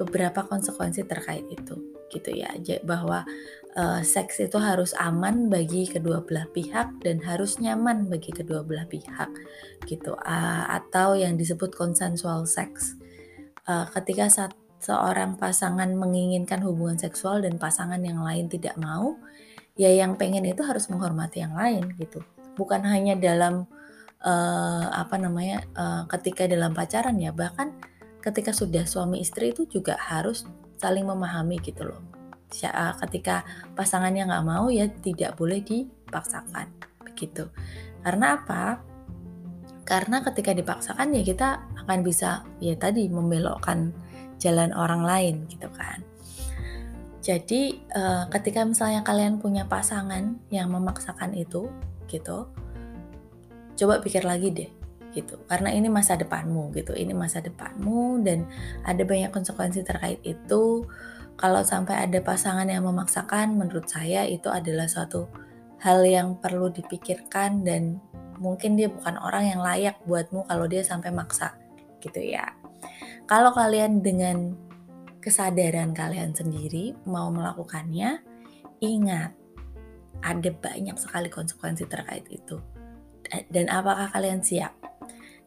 beberapa 0.00 0.46
konsekuensi 0.46 1.06
terkait 1.06 1.46
itu 1.50 1.78
gitu 2.10 2.30
ya. 2.30 2.50
Bahwa 2.86 3.26
uh, 3.74 4.00
seks 4.02 4.40
itu 4.42 4.58
harus 4.58 4.94
aman 4.98 5.50
bagi 5.50 5.86
kedua 5.90 6.22
belah 6.22 6.46
pihak 6.50 7.02
dan 7.02 7.22
harus 7.22 7.58
nyaman 7.58 8.06
bagi 8.06 8.30
kedua 8.30 8.62
belah 8.62 8.86
pihak 8.86 9.30
gitu. 9.86 10.14
Uh, 10.22 10.64
atau 10.70 11.18
yang 11.18 11.34
disebut 11.34 11.74
konsensual 11.74 12.46
seks 12.46 12.98
uh, 13.68 13.86
ketika 13.92 14.30
saat 14.30 14.52
seorang 14.84 15.40
pasangan 15.40 15.88
menginginkan 15.96 16.60
hubungan 16.60 17.00
seksual 17.00 17.40
dan 17.40 17.56
pasangan 17.56 18.00
yang 18.04 18.20
lain 18.20 18.52
tidak 18.52 18.76
mau 18.76 19.16
ya 19.74 19.88
yang 19.90 20.14
pengen 20.20 20.44
itu 20.44 20.60
harus 20.60 20.86
menghormati 20.92 21.40
yang 21.40 21.56
lain 21.56 21.96
gitu. 21.96 22.20
Bukan 22.54 22.86
hanya 22.86 23.18
dalam 23.18 23.66
uh, 24.22 24.86
apa 24.92 25.16
namanya 25.18 25.64
uh, 25.74 26.02
ketika 26.06 26.44
dalam 26.44 26.76
pacaran 26.76 27.16
ya 27.18 27.32
bahkan 27.32 27.74
ketika 28.24 28.56
sudah 28.56 28.88
suami 28.88 29.20
istri 29.20 29.52
itu 29.52 29.68
juga 29.68 30.00
harus 30.00 30.48
saling 30.80 31.04
memahami 31.04 31.60
gitu 31.60 31.84
loh. 31.84 32.00
Eh, 32.54 32.94
ketika 33.04 33.44
pasangannya 33.76 34.24
nggak 34.24 34.46
mau 34.46 34.72
ya 34.72 34.88
tidak 34.88 35.36
boleh 35.36 35.60
dipaksakan 35.60 36.72
begitu. 37.04 37.52
Karena 38.00 38.40
apa? 38.40 38.80
Karena 39.84 40.24
ketika 40.24 40.56
dipaksakan 40.56 41.12
ya 41.12 41.20
kita 41.20 41.60
akan 41.84 42.00
bisa 42.00 42.40
ya 42.64 42.72
tadi 42.80 43.12
membelokkan 43.12 43.92
jalan 44.40 44.72
orang 44.72 45.04
lain 45.04 45.34
gitu 45.52 45.68
kan. 45.76 46.00
Jadi 47.24 47.80
uh, 47.96 48.28
ketika 48.28 48.68
misalnya 48.68 49.00
kalian 49.00 49.40
punya 49.40 49.64
pasangan 49.64 50.36
yang 50.52 50.68
memaksakan 50.68 51.32
itu 51.32 51.72
gitu, 52.04 52.52
coba 53.80 54.04
pikir 54.04 54.28
lagi 54.28 54.52
deh 54.52 54.83
gitu. 55.14 55.38
Karena 55.46 55.70
ini 55.70 55.86
masa 55.86 56.18
depanmu 56.18 56.74
gitu 56.74 56.92
ini 56.92 57.14
masa 57.14 57.38
depanmu 57.38 58.20
dan 58.26 58.44
ada 58.82 59.00
banyak 59.06 59.30
konsekuensi 59.30 59.86
terkait 59.86 60.20
itu. 60.26 60.84
Kalau 61.34 61.62
sampai 61.66 62.06
ada 62.06 62.18
pasangan 62.22 62.66
yang 62.66 62.86
memaksakan 62.86 63.58
menurut 63.58 63.90
saya 63.90 64.22
itu 64.26 64.46
adalah 64.50 64.86
suatu 64.86 65.26
hal 65.82 66.06
yang 66.06 66.38
perlu 66.38 66.70
dipikirkan 66.70 67.66
dan 67.66 67.98
mungkin 68.38 68.78
dia 68.78 68.90
bukan 68.90 69.18
orang 69.18 69.50
yang 69.50 69.60
layak 69.62 69.98
buatmu 70.06 70.46
kalau 70.46 70.66
dia 70.70 70.82
sampai 70.86 71.10
maksa 71.10 71.58
gitu 71.98 72.22
ya. 72.22 72.54
Kalau 73.26 73.50
kalian 73.50 74.04
dengan 74.04 74.54
kesadaran 75.18 75.96
kalian 75.96 76.36
sendiri 76.36 76.92
mau 77.08 77.32
melakukannya 77.32 78.20
ingat 78.84 79.32
ada 80.20 80.50
banyak 80.52 80.96
sekali 81.00 81.32
konsekuensi 81.32 81.88
terkait 81.88 82.28
itu. 82.28 82.60
Dan 83.48 83.72
apakah 83.72 84.12
kalian 84.12 84.44
siap 84.44 84.83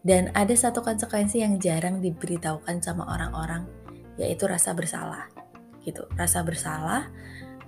dan 0.07 0.31
ada 0.31 0.55
satu 0.55 0.79
konsekuensi 0.79 1.43
yang 1.43 1.59
jarang 1.59 1.99
diberitahukan 1.99 2.79
sama 2.79 3.03
orang-orang, 3.11 3.67
yaitu 4.15 4.47
rasa 4.47 4.71
bersalah. 4.71 5.27
Gitu, 5.83 5.99
rasa 6.15 6.47
bersalah 6.47 7.11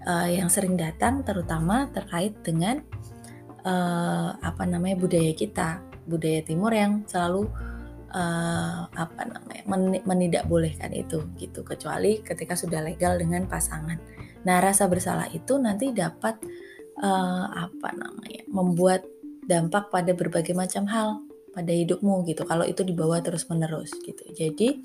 uh, 0.08 0.28
yang 0.32 0.48
sering 0.48 0.80
datang 0.80 1.28
terutama 1.28 1.92
terkait 1.92 2.40
dengan 2.40 2.80
uh, 3.68 4.40
apa 4.40 4.64
namanya 4.64 4.96
budaya 4.96 5.36
kita, 5.36 5.84
budaya 6.08 6.40
timur 6.40 6.72
yang 6.72 7.04
selalu 7.12 7.52
uh, 8.16 8.88
apa 8.88 9.22
namanya 9.28 9.64
men 9.68 10.00
menidakbolehkan 10.08 10.96
itu 10.96 11.28
gitu 11.36 11.68
kecuali 11.68 12.24
ketika 12.24 12.56
sudah 12.56 12.80
legal 12.80 13.20
dengan 13.20 13.52
pasangan. 13.52 14.00
Nah, 14.48 14.64
rasa 14.64 14.88
bersalah 14.88 15.28
itu 15.36 15.60
nanti 15.60 15.92
dapat 15.92 16.40
uh, 17.04 17.68
apa 17.68 17.90
namanya 18.00 18.48
membuat 18.48 19.04
dampak 19.44 19.92
pada 19.92 20.16
berbagai 20.16 20.56
macam 20.56 20.88
hal 20.88 21.29
pada 21.52 21.72
hidupmu 21.74 22.24
gitu 22.30 22.46
kalau 22.46 22.64
itu 22.64 22.86
dibawa 22.86 23.20
terus 23.20 23.46
menerus 23.50 23.94
gitu. 24.02 24.24
Jadi 24.34 24.80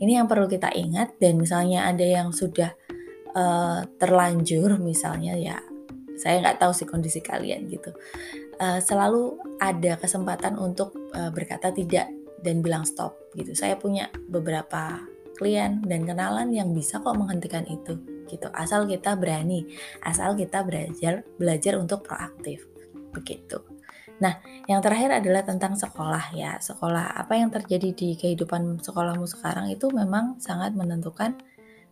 ini 0.00 0.12
yang 0.16 0.28
perlu 0.28 0.46
kita 0.46 0.72
ingat 0.72 1.16
dan 1.20 1.40
misalnya 1.40 1.88
ada 1.88 2.04
yang 2.04 2.30
sudah 2.32 2.72
uh, 3.32 3.84
terlanjur 3.96 4.76
misalnya 4.80 5.36
ya 5.36 5.56
saya 6.16 6.40
nggak 6.40 6.64
tahu 6.64 6.72
sih 6.72 6.88
kondisi 6.88 7.20
kalian 7.20 7.68
gitu 7.68 7.92
uh, 8.56 8.80
selalu 8.80 9.36
ada 9.60 10.00
kesempatan 10.00 10.56
untuk 10.56 10.96
uh, 11.12 11.28
berkata 11.28 11.72
tidak 11.72 12.08
dan 12.40 12.60
bilang 12.64 12.84
stop 12.84 13.16
gitu. 13.36 13.52
Saya 13.56 13.76
punya 13.76 14.08
beberapa 14.28 15.00
klien 15.36 15.84
dan 15.84 16.08
kenalan 16.08 16.48
yang 16.50 16.72
bisa 16.72 16.98
kok 17.04 17.12
menghentikan 17.12 17.68
itu 17.68 18.00
gitu 18.26 18.50
asal 18.56 18.88
kita 18.90 19.14
berani 19.14 19.62
asal 20.02 20.34
kita 20.34 20.66
belajar 20.66 21.22
belajar 21.38 21.78
untuk 21.78 22.02
proaktif 22.02 22.66
begitu 23.14 23.62
Nah, 24.16 24.40
yang 24.64 24.80
terakhir 24.80 25.20
adalah 25.20 25.44
tentang 25.44 25.76
sekolah 25.76 26.32
ya. 26.32 26.56
Sekolah 26.56 27.16
apa 27.16 27.36
yang 27.36 27.52
terjadi 27.52 27.92
di 27.92 28.16
kehidupan 28.16 28.80
sekolahmu 28.80 29.28
sekarang 29.28 29.68
itu 29.68 29.92
memang 29.92 30.40
sangat 30.40 30.72
menentukan 30.72 31.36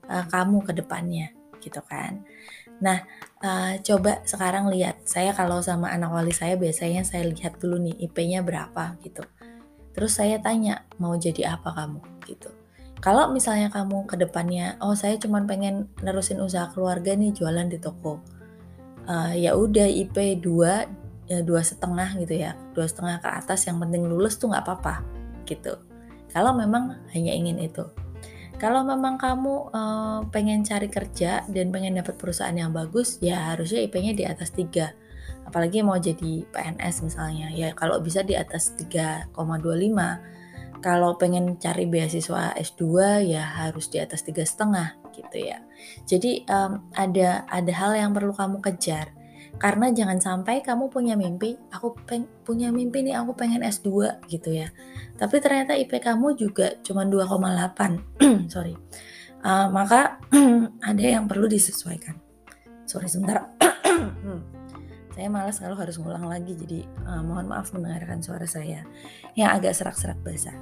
uh, 0.08 0.24
kamu 0.32 0.64
ke 0.64 0.72
depannya 0.72 1.28
gitu 1.60 1.80
kan. 1.84 2.24
Nah, 2.80 3.04
uh, 3.44 3.76
coba 3.80 4.24
sekarang 4.24 4.68
lihat. 4.72 5.04
Saya 5.04 5.36
kalau 5.36 5.60
sama 5.60 5.92
anak 5.92 6.12
wali 6.12 6.32
saya 6.32 6.56
biasanya 6.56 7.04
saya 7.04 7.28
lihat 7.28 7.60
dulu 7.60 7.80
nih 7.80 8.08
IP-nya 8.08 8.40
berapa 8.40 8.96
gitu. 9.04 9.24
Terus 9.94 10.16
saya 10.16 10.40
tanya, 10.40 10.84
mau 10.98 11.14
jadi 11.14 11.54
apa 11.54 11.70
kamu 11.70 12.00
gitu. 12.26 12.50
Kalau 12.98 13.30
misalnya 13.30 13.68
kamu 13.68 14.08
ke 14.08 14.16
depannya, 14.16 14.80
oh 14.80 14.96
saya 14.96 15.20
cuma 15.20 15.44
pengen 15.44 15.92
nerusin 16.00 16.40
usaha 16.40 16.72
keluarga 16.72 17.12
nih 17.12 17.36
jualan 17.36 17.68
di 17.68 17.76
toko 17.76 18.34
uh, 19.08 19.32
ya 19.36 19.56
udah 19.56 19.88
IP 19.88 20.40
2 20.40 20.48
ya 20.48 20.88
dua 21.28 21.64
setengah 21.64 22.16
gitu 22.20 22.34
ya. 22.36 22.52
Dua 22.76 22.84
setengah 22.84 23.20
ke 23.20 23.28
atas 23.28 23.64
yang 23.64 23.80
penting 23.80 24.04
lulus 24.04 24.36
tuh 24.36 24.52
nggak 24.52 24.64
apa-apa 24.64 25.04
gitu. 25.48 25.76
Kalau 26.32 26.52
memang 26.56 26.98
hanya 27.14 27.32
ingin 27.32 27.60
itu. 27.60 27.86
Kalau 28.54 28.86
memang 28.86 29.18
kamu 29.18 29.74
uh, 29.74 30.20
pengen 30.30 30.62
cari 30.62 30.86
kerja 30.86 31.42
dan 31.50 31.74
pengen 31.74 31.98
dapat 31.98 32.14
perusahaan 32.16 32.54
yang 32.54 32.70
bagus 32.70 33.18
ya 33.18 33.52
harusnya 33.52 33.82
IP-nya 33.82 34.14
di 34.14 34.24
atas 34.24 34.54
3 34.54 35.04
apalagi 35.44 35.84
mau 35.84 35.98
jadi 36.00 36.44
PNS 36.48 37.04
misalnya. 37.04 37.52
Ya 37.52 37.76
kalau 37.76 38.00
bisa 38.00 38.24
di 38.24 38.34
atas 38.34 38.72
3,25 38.78 39.36
kalau 40.84 41.16
pengen 41.16 41.56
cari 41.56 41.88
beasiswa 41.88 42.52
S2 42.60 42.84
ya 43.24 43.40
harus 43.40 43.88
di 43.88 43.96
atas 44.00 44.20
tiga 44.20 44.44
setengah 44.44 44.92
gitu 45.16 45.48
ya. 45.48 45.64
Jadi 46.04 46.44
um, 46.48 46.92
ada 46.92 47.48
ada 47.48 47.72
hal 47.72 47.96
yang 47.96 48.12
perlu 48.12 48.36
kamu 48.36 48.60
kejar 48.60 49.16
karena 49.54 49.94
jangan 49.94 50.18
sampai 50.18 50.60
kamu 50.60 50.90
punya 50.90 51.14
mimpi, 51.14 51.54
aku 51.70 51.94
peng, 52.04 52.26
punya 52.42 52.74
mimpi 52.74 53.06
nih 53.06 53.14
aku 53.16 53.38
pengen 53.38 53.62
S2 53.62 54.20
gitu 54.26 54.50
ya. 54.50 54.68
Tapi 55.14 55.38
ternyata 55.38 55.78
IP 55.78 56.02
kamu 56.02 56.34
juga 56.34 56.74
cuma 56.82 57.06
2,8. 57.06 58.18
Sorry. 58.54 58.74
Uh, 59.44 59.68
maka 59.70 60.18
ada 60.90 61.04
yang 61.04 61.30
perlu 61.30 61.46
disesuaikan. 61.46 62.16
Sorry 62.84 63.08
sebentar. 63.08 63.48
saya 65.14 65.30
malas 65.30 65.62
kalau 65.62 65.78
harus 65.78 65.94
ngulang 65.94 66.26
lagi 66.26 66.58
jadi 66.58 66.82
uh, 67.06 67.22
mohon 67.22 67.46
maaf 67.46 67.70
mendengarkan 67.70 68.18
suara 68.18 68.50
saya 68.50 68.82
yang 69.38 69.54
agak 69.54 69.76
serak-serak 69.76 70.18
basah. 70.26 70.56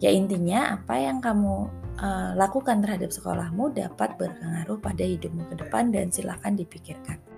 Ya 0.00 0.08
intinya 0.08 0.80
apa 0.80 0.96
yang 0.96 1.20
kamu 1.20 1.68
uh, 2.00 2.32
lakukan 2.32 2.80
terhadap 2.80 3.12
sekolahmu 3.12 3.76
dapat 3.76 4.16
berpengaruh 4.16 4.80
pada 4.80 5.04
hidupmu 5.04 5.52
ke 5.52 5.54
depan 5.60 5.92
dan 5.92 6.08
silakan 6.08 6.56
dipikirkan. 6.56 7.29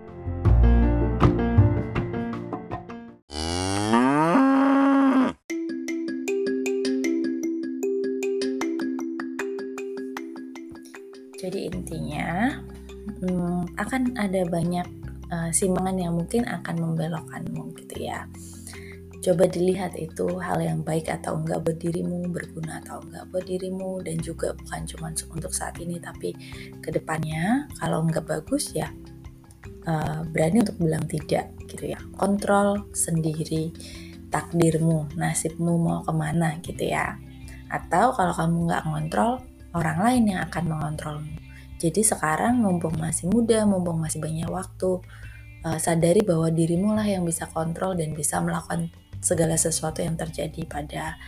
Ada 14.23 14.47
banyak 14.47 14.87
uh, 15.35 15.51
simpangan 15.51 15.99
yang 15.99 16.15
mungkin 16.15 16.47
akan 16.47 16.79
membelokkanmu 16.79 17.75
gitu 17.83 18.07
ya 18.07 18.31
coba 19.23 19.47
dilihat 19.47 19.95
itu 19.95 20.27
hal 20.43 20.59
yang 20.59 20.83
baik 20.83 21.07
atau 21.07 21.39
enggak 21.39 21.63
buat 21.63 21.79
dirimu, 21.79 22.27
berguna 22.35 22.83
atau 22.83 22.99
enggak 23.07 23.25
buat 23.31 23.47
dirimu, 23.47 24.03
dan 24.03 24.19
juga 24.19 24.51
bukan 24.51 24.83
cuma 24.83 25.15
untuk 25.15 25.55
saat 25.55 25.79
ini, 25.79 26.03
tapi 26.03 26.35
ke 26.83 26.91
depannya 26.91 27.71
kalau 27.79 28.03
enggak 28.03 28.27
bagus 28.27 28.75
ya 28.75 28.91
uh, 29.87 30.27
berani 30.27 30.67
untuk 30.67 30.75
bilang 30.83 31.07
tidak 31.07 31.55
gitu 31.71 31.95
ya. 31.95 32.03
Kontrol 32.19 32.91
sendiri 32.91 33.71
takdirmu, 34.33 35.15
nasibmu 35.15 35.79
mau 35.79 36.03
ke 36.03 36.13
mana 36.13 36.59
gitu 36.59 36.83
ya. 36.83 37.15
Atau 37.71 38.13
kalau 38.19 38.35
kamu 38.35 38.57
nggak 38.69 38.85
ngontrol, 38.91 39.33
orang 39.73 39.99
lain 40.03 40.25
yang 40.35 40.41
akan 40.51 40.65
mengontrolmu. 40.67 41.33
Jadi 41.83 42.07
sekarang 42.07 42.63
mumpung 42.63 42.95
masih 42.95 43.27
muda, 43.27 43.67
mumpung 43.67 43.99
masih 43.99 44.23
banyak 44.23 44.47
waktu, 44.47 45.03
uh, 45.67 45.79
sadari 45.83 46.23
bahwa 46.23 46.47
dirimu 46.47 46.95
lah 46.95 47.03
yang 47.03 47.27
bisa 47.27 47.51
kontrol 47.51 47.99
dan 47.99 48.15
bisa 48.15 48.39
melakukan 48.39 48.95
segala 49.19 49.59
sesuatu 49.59 49.99
yang 49.99 50.15
terjadi 50.15 50.63
pada 50.71 51.19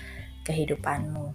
kehidupanmu. 0.46 1.34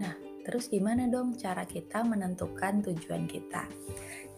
Nah, 0.00 0.16
terus 0.48 0.72
gimana 0.72 1.04
dong 1.04 1.36
cara 1.36 1.68
kita 1.68 2.00
menentukan 2.00 2.80
tujuan 2.80 3.28
kita? 3.28 3.68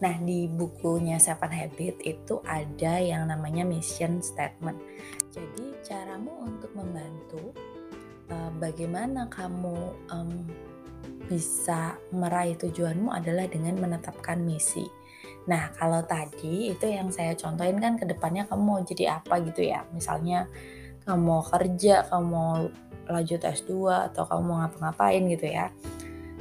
Nah, 0.01 0.17
di 0.17 0.49
bukunya 0.49 1.21
Seven 1.21 1.53
Habit 1.53 2.01
itu 2.01 2.41
ada 2.41 2.97
yang 2.97 3.29
namanya 3.29 3.61
mission 3.61 4.17
statement. 4.19 4.81
Jadi, 5.29 5.77
caramu 5.85 6.41
untuk 6.41 6.73
membantu 6.73 7.53
uh, 8.33 8.49
bagaimana 8.57 9.29
kamu 9.29 9.77
um, 10.09 10.31
bisa 11.29 11.95
meraih 12.11 12.57
tujuanmu 12.57 13.13
adalah 13.13 13.45
dengan 13.45 13.77
menetapkan 13.77 14.41
misi. 14.41 14.89
Nah, 15.45 15.69
kalau 15.77 16.01
tadi 16.05 16.73
itu 16.73 16.85
yang 16.89 17.13
saya 17.13 17.37
contohin 17.37 17.77
kan 17.77 17.97
ke 17.97 18.05
depannya 18.09 18.49
kamu 18.49 18.61
mau 18.61 18.79
jadi 18.81 19.21
apa 19.21 19.37
gitu 19.45 19.69
ya. 19.69 19.85
Misalnya 19.93 20.49
kamu 21.05 21.21
mau 21.21 21.41
kerja, 21.45 22.09
kamu 22.09 22.25
mau 22.25 22.53
lanjut 23.09 23.41
S2 23.41 23.71
atau 24.11 24.23
kamu 24.25 24.41
mau 24.43 24.57
ngapa-ngapain 24.65 25.23
gitu 25.29 25.47
ya. 25.49 25.69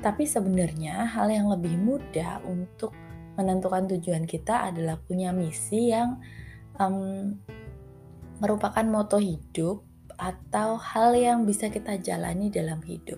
Tapi 0.01 0.25
sebenarnya 0.25 1.07
hal 1.13 1.29
yang 1.29 1.49
lebih 1.53 1.77
mudah 1.77 2.41
untuk 2.49 2.93
menentukan 3.41 3.89
tujuan 3.97 4.29
kita 4.29 4.69
adalah 4.69 5.01
punya 5.01 5.33
misi 5.33 5.89
yang 5.89 6.21
um, 6.77 7.41
merupakan 8.45 8.85
moto 8.85 9.17
hidup 9.17 9.81
atau 10.21 10.77
hal 10.77 11.17
yang 11.17 11.49
bisa 11.49 11.73
kita 11.73 11.97
jalani 11.97 12.53
dalam 12.53 12.85
hidup 12.85 13.17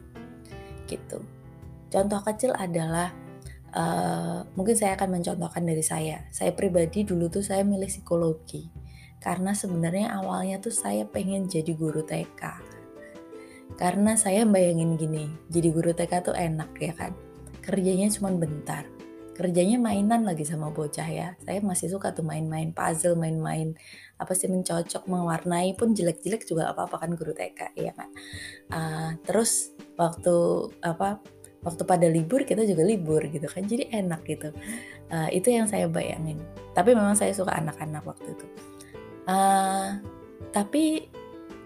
gitu. 0.86 1.18
Contoh 1.90 2.22
kecil 2.22 2.54
adalah 2.54 3.10
uh, 3.74 4.46
mungkin 4.54 4.78
saya 4.78 4.94
akan 4.94 5.18
mencontohkan 5.18 5.66
dari 5.66 5.82
saya. 5.82 6.22
Saya 6.30 6.54
pribadi 6.54 7.02
dulu 7.02 7.26
tuh 7.26 7.42
saya 7.42 7.66
milih 7.66 7.90
psikologi 7.90 8.70
karena 9.22 9.54
sebenarnya 9.54 10.14
awalnya 10.18 10.58
tuh 10.58 10.74
saya 10.74 11.06
pengen 11.06 11.46
jadi 11.50 11.74
guru 11.74 12.02
TK. 12.06 12.42
Karena 13.78 14.18
saya 14.20 14.44
bayangin 14.44 15.00
gini, 15.00 15.32
jadi 15.48 15.72
guru 15.72 15.96
TK 15.96 16.12
tuh 16.28 16.36
enak 16.36 16.70
ya 16.76 16.92
kan. 16.92 17.12
Kerjanya 17.62 18.10
cuma 18.12 18.34
bentar. 18.34 18.84
Kerjanya 19.32 19.80
mainan 19.80 20.28
lagi 20.28 20.44
sama 20.44 20.68
bocah 20.68 21.08
ya. 21.08 21.28
Saya 21.40 21.64
masih 21.64 21.88
suka 21.88 22.12
tuh 22.12 22.24
main-main 22.24 22.70
puzzle, 22.76 23.16
main-main 23.16 23.72
apa 24.20 24.32
sih 24.36 24.46
mencocok, 24.46 25.08
mewarnai 25.08 25.72
pun 25.74 25.96
jelek-jelek 25.96 26.44
juga 26.44 26.70
apa-apa 26.70 27.06
kan 27.06 27.10
guru 27.16 27.32
TK 27.32 27.74
ya 27.80 27.92
kan. 27.96 28.08
Uh, 28.68 29.10
terus 29.24 29.72
waktu 29.96 30.68
apa 30.84 31.20
waktu 31.62 31.82
pada 31.86 32.06
libur 32.10 32.42
kita 32.42 32.66
juga 32.66 32.82
libur 32.82 33.22
gitu 33.30 33.46
kan 33.46 33.62
jadi 33.62 33.86
enak 34.02 34.26
gitu 34.26 34.50
uh, 35.14 35.30
itu 35.30 35.54
yang 35.54 35.70
saya 35.70 35.86
bayangin 35.86 36.42
tapi 36.74 36.92
memang 36.92 37.14
saya 37.14 37.30
suka 37.30 37.54
anak-anak 37.54 38.02
waktu 38.02 38.34
itu 38.34 38.46
uh, 39.30 40.02
tapi 40.50 41.06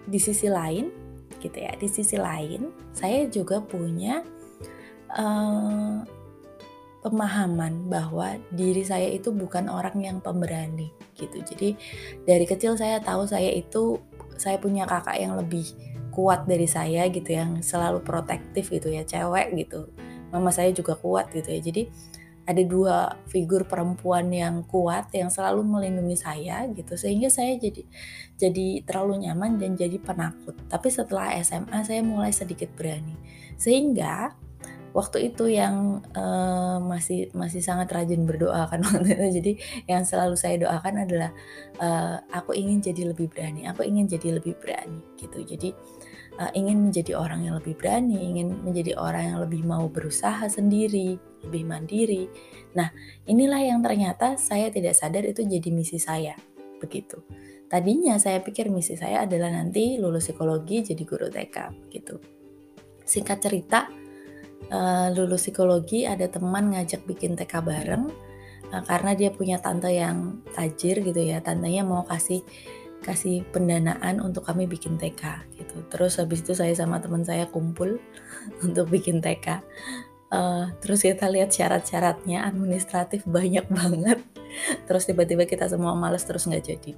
di 0.05 0.19
sisi 0.21 0.47
lain 0.47 0.93
gitu 1.41 1.57
ya 1.57 1.73
di 1.75 1.89
sisi 1.89 2.15
lain 2.17 2.69
saya 2.93 3.25
juga 3.25 3.57
punya 3.61 4.21
uh, 5.17 6.05
pemahaman 7.05 7.87
bahwa 7.87 8.35
diri 8.53 8.81
saya 8.81 9.07
itu 9.11 9.29
bukan 9.29 9.69
orang 9.69 9.97
yang 10.01 10.17
pemberani 10.19 10.89
gitu. 11.17 11.41
Jadi 11.41 11.77
dari 12.25 12.45
kecil 12.45 12.77
saya 12.77 13.01
tahu 13.01 13.25
saya 13.29 13.53
itu 13.53 14.01
saya 14.37 14.61
punya 14.61 14.85
kakak 14.85 15.17
yang 15.17 15.37
lebih 15.37 15.65
kuat 16.13 16.49
dari 16.49 16.65
saya 16.65 17.05
gitu 17.13 17.29
yang 17.29 17.61
selalu 17.61 18.01
protektif 18.01 18.73
gitu 18.73 18.89
ya 18.89 19.05
cewek 19.05 19.53
gitu. 19.53 19.89
Mama 20.33 20.49
saya 20.49 20.73
juga 20.73 20.97
kuat 20.97 21.29
gitu 21.33 21.49
ya. 21.53 21.61
Jadi 21.61 21.83
ada 22.47 22.63
dua 22.63 23.11
figur 23.27 23.67
perempuan 23.67 24.31
yang 24.31 24.63
kuat 24.63 25.11
yang 25.11 25.27
selalu 25.27 25.67
melindungi 25.67 26.15
saya 26.15 26.63
gitu. 26.71 26.95
Sehingga 26.95 27.27
saya 27.27 27.59
jadi 27.59 27.83
jadi 28.39 28.81
terlalu 28.87 29.27
nyaman 29.27 29.59
dan 29.59 29.75
jadi 29.75 29.99
penakut. 29.99 30.55
Tapi 30.71 30.87
setelah 30.87 31.35
SMA 31.43 31.83
saya 31.83 32.01
mulai 32.01 32.31
sedikit 32.31 32.71
berani. 32.73 33.13
Sehingga 33.59 34.31
waktu 34.95 35.31
itu 35.33 35.51
yang 35.51 36.05
uh, 36.15 36.79
masih 36.83 37.31
masih 37.35 37.59
sangat 37.63 37.91
rajin 37.91 38.23
berdoa 38.23 38.67
kan 38.69 38.83
waktu 38.87 39.15
itu 39.15 39.25
jadi 39.41 39.51
yang 39.89 40.03
selalu 40.07 40.35
saya 40.39 40.59
doakan 40.61 41.07
adalah 41.07 41.31
uh, 41.79 42.21
aku 42.31 42.55
ingin 42.55 42.79
jadi 42.79 43.11
lebih 43.11 43.31
berani 43.31 43.67
aku 43.67 43.83
ingin 43.83 44.07
jadi 44.07 44.39
lebih 44.39 44.55
berani 44.59 44.99
gitu 45.19 45.43
jadi 45.43 45.75
uh, 46.37 46.51
ingin 46.53 46.89
menjadi 46.89 47.17
orang 47.17 47.45
yang 47.45 47.57
lebih 47.57 47.75
berani, 47.75 48.17
ingin 48.17 48.61
menjadi 48.61 48.95
orang 48.97 49.33
yang 49.33 49.39
lebih 49.41 49.61
mau 49.65 49.89
berusaha 49.89 50.45
sendiri, 50.47 51.17
lebih 51.45 51.63
mandiri. 51.65 52.29
Nah, 52.77 52.89
inilah 53.25 53.61
yang 53.61 53.81
ternyata 53.81 54.37
saya 54.37 54.69
tidak 54.69 54.93
sadar 54.93 55.25
itu 55.25 55.43
jadi 55.43 55.69
misi 55.73 55.97
saya. 55.97 56.37
Begitu. 56.77 57.17
Tadinya 57.67 58.15
saya 58.15 58.39
pikir 58.39 58.71
misi 58.71 58.95
saya 58.95 59.27
adalah 59.27 59.51
nanti 59.51 59.99
lulus 59.99 60.31
psikologi 60.31 60.85
jadi 60.85 61.03
guru 61.03 61.27
TK 61.27 61.57
gitu. 61.91 62.15
Singkat 63.03 63.37
cerita, 63.43 63.91
uh, 64.71 65.07
lulus 65.13 65.47
psikologi 65.47 66.03
ada 66.03 66.27
teman 66.27 66.73
ngajak 66.73 67.03
bikin 67.07 67.33
TK 67.37 67.63
bareng 67.63 68.11
uh, 68.71 68.83
karena 68.83 69.11
dia 69.15 69.29
punya 69.31 69.57
tante 69.61 69.91
yang 69.91 70.41
tajir 70.51 71.01
gitu 71.01 71.21
ya. 71.21 71.39
Tantenya 71.39 71.83
mau 71.87 72.03
kasih 72.03 72.43
kasih 73.05 73.45
pendanaan 73.53 74.19
untuk 74.19 74.43
kami 74.43 74.65
bikin 74.65 74.97
TK 74.97 75.53
gitu. 75.55 75.77
Terus 75.87 76.19
habis 76.19 76.41
itu 76.43 76.57
saya 76.57 76.73
sama 76.73 76.99
teman 76.99 77.23
saya 77.23 77.47
kumpul 77.47 78.01
untuk 78.65 78.89
bikin 78.89 79.21
TK. 79.23 79.63
Uh, 80.27 80.35
eh, 80.35 80.65
terus 80.83 81.07
kita 81.07 81.31
lihat 81.31 81.55
syarat-syaratnya 81.55 82.43
administratif 82.43 83.23
banyak 83.23 83.63
banget. 83.77 84.19
Terus 84.89 85.07
tiba-tiba 85.07 85.47
kita 85.47 85.69
semua 85.71 85.95
males 85.95 86.25
terus 86.25 86.49
nggak 86.49 86.63
jadi. 86.65 86.91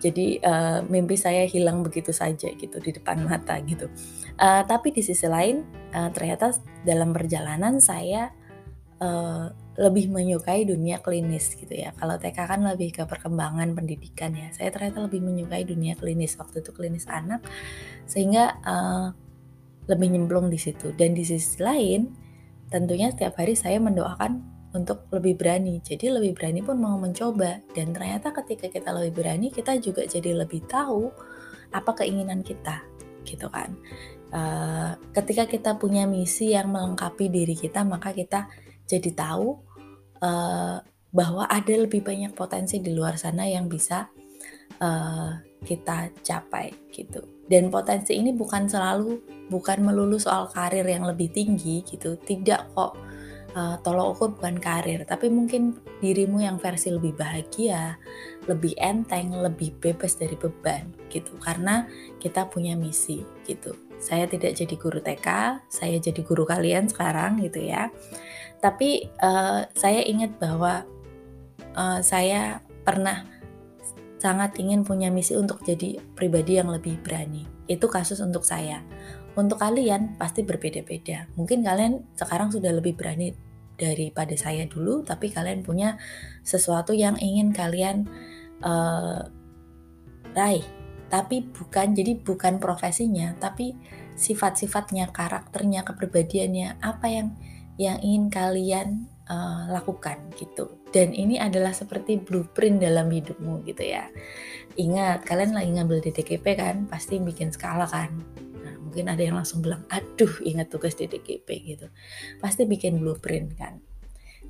Jadi 0.00 0.40
uh, 0.40 0.80
mimpi 0.88 1.14
saya 1.14 1.44
hilang 1.44 1.84
begitu 1.84 2.10
saja 2.10 2.48
gitu 2.56 2.80
di 2.80 2.90
depan 2.96 3.20
mata 3.28 3.60
gitu. 3.60 3.92
Uh, 4.40 4.64
tapi 4.64 4.96
di 4.96 5.04
sisi 5.04 5.28
lain 5.28 5.60
uh, 5.92 6.08
ternyata 6.10 6.56
dalam 6.82 7.12
perjalanan 7.12 7.76
saya 7.78 8.32
uh, 9.04 9.52
lebih 9.76 10.08
menyukai 10.08 10.64
dunia 10.64 11.04
klinis 11.04 11.52
gitu 11.52 11.72
ya. 11.72 11.92
Kalau 11.96 12.16
TK 12.16 12.36
kan 12.36 12.60
lebih 12.64 12.96
ke 12.96 13.02
perkembangan 13.04 13.76
pendidikan 13.76 14.32
ya. 14.32 14.48
Saya 14.52 14.72
ternyata 14.72 15.04
lebih 15.04 15.20
menyukai 15.20 15.68
dunia 15.68 15.96
klinis. 15.96 16.36
Waktu 16.40 16.64
itu 16.64 16.72
klinis 16.72 17.04
anak 17.08 17.44
sehingga 18.08 18.60
uh, 18.64 19.12
lebih 19.88 20.16
nyemplung 20.16 20.48
di 20.48 20.56
situ. 20.60 20.96
Dan 20.96 21.12
di 21.12 21.24
sisi 21.24 21.60
lain 21.60 22.12
tentunya 22.72 23.12
setiap 23.12 23.36
hari 23.40 23.52
saya 23.52 23.76
mendoakan 23.80 24.59
untuk 24.70 25.10
lebih 25.10 25.34
berani. 25.38 25.82
Jadi 25.82 26.10
lebih 26.10 26.38
berani 26.38 26.60
pun 26.62 26.78
mau 26.78 26.94
mencoba 26.94 27.58
dan 27.74 27.90
ternyata 27.90 28.30
ketika 28.42 28.70
kita 28.70 28.94
lebih 28.94 29.22
berani 29.22 29.50
kita 29.50 29.74
juga 29.82 30.06
jadi 30.06 30.34
lebih 30.46 30.66
tahu 30.70 31.10
apa 31.74 31.90
keinginan 31.98 32.42
kita 32.46 32.82
gitu 33.26 33.50
kan. 33.50 33.74
Uh, 34.30 34.94
ketika 35.10 35.50
kita 35.50 35.74
punya 35.74 36.06
misi 36.06 36.54
yang 36.54 36.70
melengkapi 36.70 37.26
diri 37.26 37.58
kita 37.58 37.82
maka 37.82 38.14
kita 38.14 38.46
jadi 38.86 39.10
tahu 39.10 39.58
uh, 40.22 40.78
bahwa 41.10 41.44
ada 41.50 41.74
lebih 41.74 42.06
banyak 42.06 42.30
potensi 42.38 42.78
di 42.78 42.94
luar 42.94 43.18
sana 43.18 43.42
yang 43.50 43.66
bisa 43.66 44.06
uh, 44.78 45.34
kita 45.66 46.14
capai 46.22 46.70
gitu. 46.94 47.26
Dan 47.50 47.74
potensi 47.74 48.14
ini 48.14 48.30
bukan 48.30 48.70
selalu 48.70 49.18
bukan 49.50 49.82
melulu 49.82 50.14
soal 50.22 50.46
karir 50.46 50.86
yang 50.86 51.02
lebih 51.02 51.34
tinggi 51.34 51.82
gitu. 51.82 52.14
Tidak 52.14 52.70
kok 52.78 53.09
uh, 53.54 53.76
tolok 53.82 54.06
ukur 54.16 54.28
bukan 54.38 54.56
karir, 54.58 55.02
tapi 55.06 55.30
mungkin 55.30 55.78
dirimu 55.98 56.42
yang 56.42 56.56
versi 56.58 56.90
lebih 56.90 57.14
bahagia, 57.16 57.98
lebih 58.46 58.74
enteng, 58.78 59.34
lebih 59.34 59.74
bebas 59.78 60.18
dari 60.18 60.34
beban 60.38 60.90
gitu. 61.10 61.34
Karena 61.42 61.86
kita 62.18 62.46
punya 62.50 62.74
misi 62.78 63.22
gitu. 63.46 63.74
Saya 64.00 64.24
tidak 64.24 64.56
jadi 64.56 64.74
guru 64.80 64.98
TK, 65.04 65.28
saya 65.68 65.96
jadi 66.00 66.20
guru 66.24 66.48
kalian 66.48 66.88
sekarang 66.88 67.40
gitu 67.44 67.60
ya. 67.64 67.92
Tapi 68.60 69.08
uh, 69.20 69.64
saya 69.72 70.00
ingat 70.04 70.36
bahwa 70.40 70.84
uh, 71.76 72.00
saya 72.00 72.64
pernah 72.84 73.24
sangat 74.20 74.60
ingin 74.60 74.84
punya 74.84 75.08
misi 75.08 75.32
untuk 75.32 75.64
jadi 75.64 75.96
pribadi 76.12 76.60
yang 76.60 76.68
lebih 76.68 77.00
berani. 77.00 77.48
Itu 77.64 77.88
kasus 77.88 78.20
untuk 78.20 78.44
saya. 78.44 78.84
Untuk 79.38 79.62
kalian 79.62 80.18
pasti 80.18 80.42
berbeda-beda. 80.42 81.30
Mungkin 81.38 81.62
kalian 81.62 82.02
sekarang 82.18 82.50
sudah 82.50 82.74
lebih 82.74 82.98
berani 82.98 83.30
daripada 83.78 84.34
saya 84.34 84.66
dulu, 84.66 85.06
tapi 85.06 85.30
kalian 85.30 85.62
punya 85.62 85.96
sesuatu 86.42 86.90
yang 86.92 87.16
ingin 87.16 87.54
kalian 87.54 88.10
uh, 88.60 89.22
raih. 90.34 90.66
Tapi 91.10 91.46
bukan 91.46 91.94
jadi 91.94 92.18
bukan 92.18 92.58
profesinya, 92.58 93.34
tapi 93.38 93.74
sifat-sifatnya, 94.18 95.10
karakternya, 95.14 95.86
kepribadiannya, 95.86 96.82
apa 96.82 97.06
yang 97.08 97.28
yang 97.80 97.96
ingin 98.04 98.28
kalian 98.28 98.88
uh, 99.30 99.70
lakukan 99.72 100.20
gitu. 100.36 100.74
Dan 100.90 101.14
ini 101.14 101.38
adalah 101.38 101.70
seperti 101.70 102.18
blueprint 102.18 102.82
dalam 102.82 103.08
hidupmu 103.08 103.62
gitu 103.64 103.86
ya. 103.86 104.10
Ingat, 104.74 105.22
kalian 105.22 105.54
lagi 105.54 105.70
ngambil 105.70 105.98
DTKP 106.02 106.46
kan, 106.58 106.76
pasti 106.90 107.22
bikin 107.22 107.54
skala 107.54 107.86
kan 107.86 108.10
mungkin 108.90 109.06
ada 109.06 109.22
yang 109.22 109.38
langsung 109.38 109.62
bilang 109.62 109.86
aduh 109.86 110.42
ingat 110.42 110.66
tugas 110.66 110.98
DDGP 110.98 111.46
gitu. 111.62 111.86
Pasti 112.42 112.66
bikin 112.66 112.98
blueprint 112.98 113.54
kan. 113.54 113.78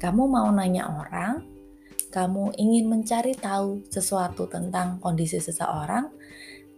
Kamu 0.01 0.25
mau 0.25 0.49
nanya 0.49 0.89
orang 0.89 1.45
kamu 2.09 2.57
ingin 2.57 2.89
mencari 2.89 3.37
tahu 3.37 3.85
sesuatu 3.87 4.49
tentang 4.49 4.99
kondisi 4.99 5.37
seseorang 5.39 6.09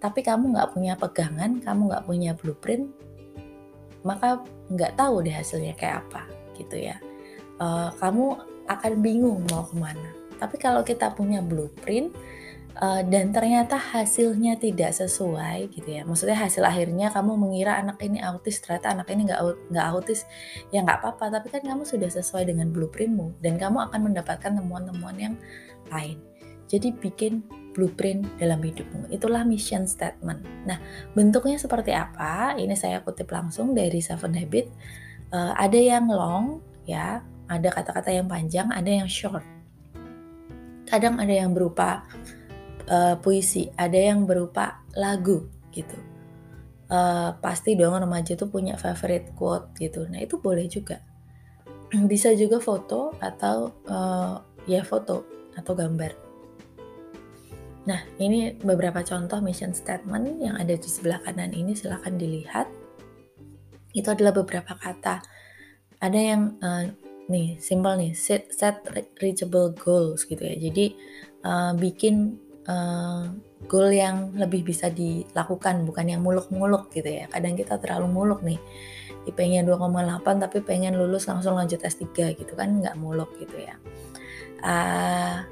tapi 0.03 0.21
kamu 0.27 0.53
nggak 0.53 0.75
punya 0.75 0.99
pegangan 0.99 1.63
kamu 1.63 1.89
nggak 1.89 2.05
punya 2.05 2.35
blueprint 2.35 2.91
maka 4.03 4.43
nggak 4.69 4.99
tahu 4.99 5.23
deh 5.23 5.31
hasilnya 5.31 5.79
kayak 5.79 6.03
apa 6.03 6.27
gitu 6.59 6.91
ya. 6.91 6.99
Uh, 7.63 7.95
kamu 8.03 8.35
akan 8.67 8.93
bingung 8.99 9.47
mau 9.51 9.63
ke 9.63 9.79
mana. 9.79 10.11
Tapi 10.43 10.59
kalau 10.59 10.83
kita 10.83 11.15
punya 11.15 11.39
blueprint 11.39 12.11
uh, 12.79 13.03
dan 13.05 13.35
ternyata 13.35 13.77
hasilnya 13.77 14.57
tidak 14.57 14.97
sesuai 14.97 15.69
gitu 15.75 15.89
ya. 16.01 16.03
Maksudnya 16.07 16.39
hasil 16.39 16.63
akhirnya 16.65 17.13
kamu 17.13 17.37
mengira 17.37 17.77
anak 17.77 18.01
ini 18.01 18.23
autis 18.23 18.63
ternyata 18.63 18.97
anak 18.97 19.11
ini 19.13 19.29
nggak 19.29 19.41
nggak 19.69 19.87
autis. 19.93 20.25
Ya 20.73 20.81
nggak 20.81 21.03
apa-apa 21.03 21.41
tapi 21.41 21.53
kan 21.53 21.63
kamu 21.67 21.85
sudah 21.85 22.09
sesuai 22.09 22.49
dengan 22.49 22.73
blueprintmu 22.73 23.43
dan 23.45 23.61
kamu 23.61 23.91
akan 23.91 24.01
mendapatkan 24.13 24.53
temuan-temuan 24.57 25.17
yang 25.19 25.35
lain. 25.93 26.17
Jadi 26.71 26.95
bikin 26.97 27.45
blueprint 27.77 28.25
dalam 28.41 28.61
hidupmu. 28.61 29.13
Itulah 29.13 29.45
mission 29.45 29.85
statement. 29.85 30.41
Nah 30.65 30.81
bentuknya 31.13 31.61
seperti 31.61 31.93
apa? 31.93 32.57
Ini 32.57 32.73
saya 32.77 33.05
kutip 33.05 33.29
langsung 33.29 33.77
dari 33.77 34.01
Seven 34.01 34.33
Habit. 34.33 34.67
Uh, 35.33 35.53
ada 35.57 35.77
yang 35.77 36.09
long 36.09 36.65
ya. 36.89 37.21
Ada 37.53 37.69
kata-kata 37.69 38.09
yang 38.09 38.33
panjang 38.33 38.73
ada 38.73 38.89
yang 38.89 39.05
short. 39.05 39.45
Kadang 40.89 41.21
ada 41.21 41.33
yang 41.33 41.53
berupa 41.53 42.05
uh, 42.89 43.15
puisi, 43.21 43.71
ada 43.79 43.99
yang 43.99 44.25
berupa 44.25 44.83
lagu 44.97 45.47
gitu. 45.75 45.97
Uh, 46.93 47.33
pasti 47.41 47.73
dong 47.73 47.97
remaja 47.97 48.37
tuh 48.37 48.53
punya 48.53 48.77
favorite 48.77 49.33
quote 49.33 49.73
gitu. 49.81 50.05
Nah 50.09 50.21
itu 50.21 50.37
boleh 50.37 50.69
juga. 50.69 51.01
Bisa 52.11 52.37
juga 52.37 52.61
foto 52.61 53.17
atau 53.17 53.73
uh, 53.89 54.37
ya 54.69 54.85
foto 54.85 55.25
atau 55.57 55.73
gambar. 55.73 56.13
Nah 57.89 58.01
ini 58.21 58.55
beberapa 58.61 59.03
contoh 59.03 59.43
mission 59.43 59.75
statement 59.75 60.39
yang 60.39 60.55
ada 60.55 60.77
di 60.77 60.89
sebelah 60.89 61.19
kanan 61.25 61.51
ini 61.51 61.75
silahkan 61.75 62.15
dilihat. 62.15 62.69
Itu 63.93 64.13
adalah 64.13 64.33
beberapa 64.37 64.77
kata. 64.77 65.25
Ada 66.03 66.19
yang 66.19 66.43
uh, 66.61 66.93
nih 67.31 67.57
simple 67.57 67.95
nih 67.97 68.13
set 68.13 68.53
set 68.53 68.85
reachable 69.19 69.73
goals 69.75 70.29
gitu 70.29 70.45
ya. 70.45 70.57
Jadi 70.59 70.95
uh, 71.47 71.73
bikin 71.75 72.39
uh, 72.69 73.31
goal 73.67 73.89
yang 73.91 74.35
lebih 74.35 74.67
bisa 74.67 74.91
dilakukan 74.91 75.87
bukan 75.87 76.07
yang 76.13 76.21
muluk-muluk 76.23 76.91
gitu 76.95 77.09
ya. 77.09 77.25
Kadang 77.31 77.55
kita 77.59 77.79
terlalu 77.79 78.09
muluk 78.11 78.41
nih. 78.43 78.61
Pengen 79.33 79.63
2,8 79.71 80.27
tapi 80.43 80.59
pengen 80.67 80.99
lulus 80.99 81.31
langsung 81.31 81.55
lanjut 81.55 81.79
S3 81.79 82.35
gitu 82.35 82.53
kan 82.59 82.83
nggak 82.83 82.99
muluk 82.99 83.31
gitu 83.39 83.55
ya. 83.55 83.79
Uh, 84.63 85.47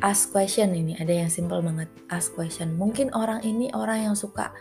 ask 0.00 0.32
question 0.32 0.72
ini 0.72 0.96
ada 0.96 1.12
yang 1.12 1.28
simple 1.28 1.60
banget. 1.60 1.88
Ask 2.08 2.32
question. 2.32 2.76
Mungkin 2.80 3.12
orang 3.12 3.44
ini 3.44 3.68
orang 3.76 4.12
yang 4.12 4.16
suka 4.16 4.52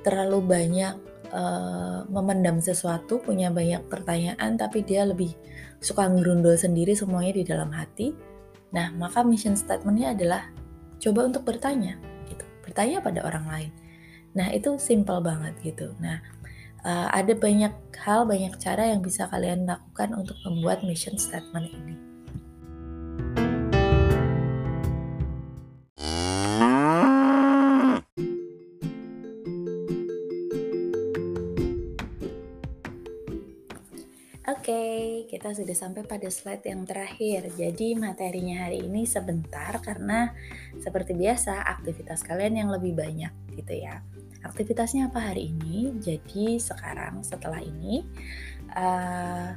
terlalu 0.00 0.40
banyak 0.40 0.94
uh, 1.32 2.08
memendam 2.08 2.62
sesuatu 2.64 3.20
punya 3.20 3.52
banyak 3.52 3.84
pertanyaan 3.92 4.56
tapi 4.56 4.80
dia 4.86 5.04
lebih 5.04 5.34
suka 5.78 6.08
ngerundul 6.10 6.58
sendiri 6.58 6.96
semuanya 6.96 7.32
di 7.38 7.44
dalam 7.46 7.70
hati 7.70 8.14
Nah, 8.72 8.92
maka 8.92 9.24
mission 9.24 9.56
statementnya 9.56 10.12
adalah 10.12 10.48
coba 11.00 11.28
untuk 11.28 11.44
bertanya, 11.46 11.96
gitu. 12.28 12.44
Bertanya 12.64 13.00
pada 13.00 13.24
orang 13.24 13.46
lain. 13.48 13.72
Nah, 14.36 14.52
itu 14.52 14.76
simple 14.76 15.20
banget 15.24 15.56
gitu. 15.64 15.92
Nah, 16.00 16.20
uh, 16.84 17.08
ada 17.12 17.32
banyak 17.32 17.72
hal, 18.04 18.28
banyak 18.28 18.54
cara 18.60 18.92
yang 18.92 19.00
bisa 19.00 19.28
kalian 19.28 19.64
lakukan 19.64 20.12
untuk 20.14 20.36
membuat 20.44 20.84
mission 20.84 21.16
statement 21.16 21.68
ini. 21.72 22.07
Kita 35.48 35.64
sudah 35.64 35.80
sampai 35.80 36.04
pada 36.04 36.28
slide 36.28 36.60
yang 36.68 36.84
terakhir. 36.84 37.48
Jadi 37.56 37.96
materinya 37.96 38.68
hari 38.68 38.84
ini 38.84 39.08
sebentar 39.08 39.80
karena 39.80 40.28
seperti 40.76 41.16
biasa 41.16 41.64
aktivitas 41.64 42.20
kalian 42.20 42.60
yang 42.60 42.68
lebih 42.68 42.92
banyak 42.92 43.32
gitu 43.56 43.80
ya. 43.80 44.04
Aktivitasnya 44.44 45.08
apa 45.08 45.32
hari 45.32 45.56
ini? 45.56 45.96
Jadi 46.04 46.60
sekarang 46.60 47.24
setelah 47.24 47.64
ini 47.64 48.04
uh, 48.76 49.56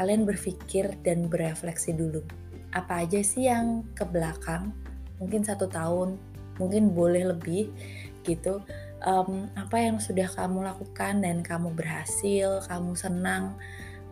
kalian 0.00 0.24
berpikir 0.24 0.96
dan 1.04 1.28
berefleksi 1.28 1.92
dulu. 1.92 2.24
Apa 2.72 3.04
aja 3.04 3.20
sih 3.20 3.44
yang 3.44 3.84
ke 3.92 4.08
belakang? 4.08 4.72
Mungkin 5.20 5.44
satu 5.44 5.68
tahun, 5.68 6.16
mungkin 6.56 6.96
boleh 6.96 7.28
lebih 7.28 7.76
gitu. 8.24 8.64
Um, 9.04 9.52
apa 9.52 9.84
yang 9.84 10.00
sudah 10.00 10.32
kamu 10.32 10.64
lakukan 10.64 11.20
dan 11.20 11.44
kamu 11.44 11.76
berhasil, 11.76 12.64
kamu 12.64 12.96
senang, 12.96 13.60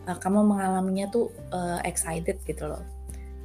uh, 0.07 0.17
kamu 0.17 0.45
mengalaminya 0.45 1.09
tuh 1.09 1.33
uh, 1.53 1.81
excited 1.85 2.41
gitu 2.45 2.65
loh. 2.69 2.81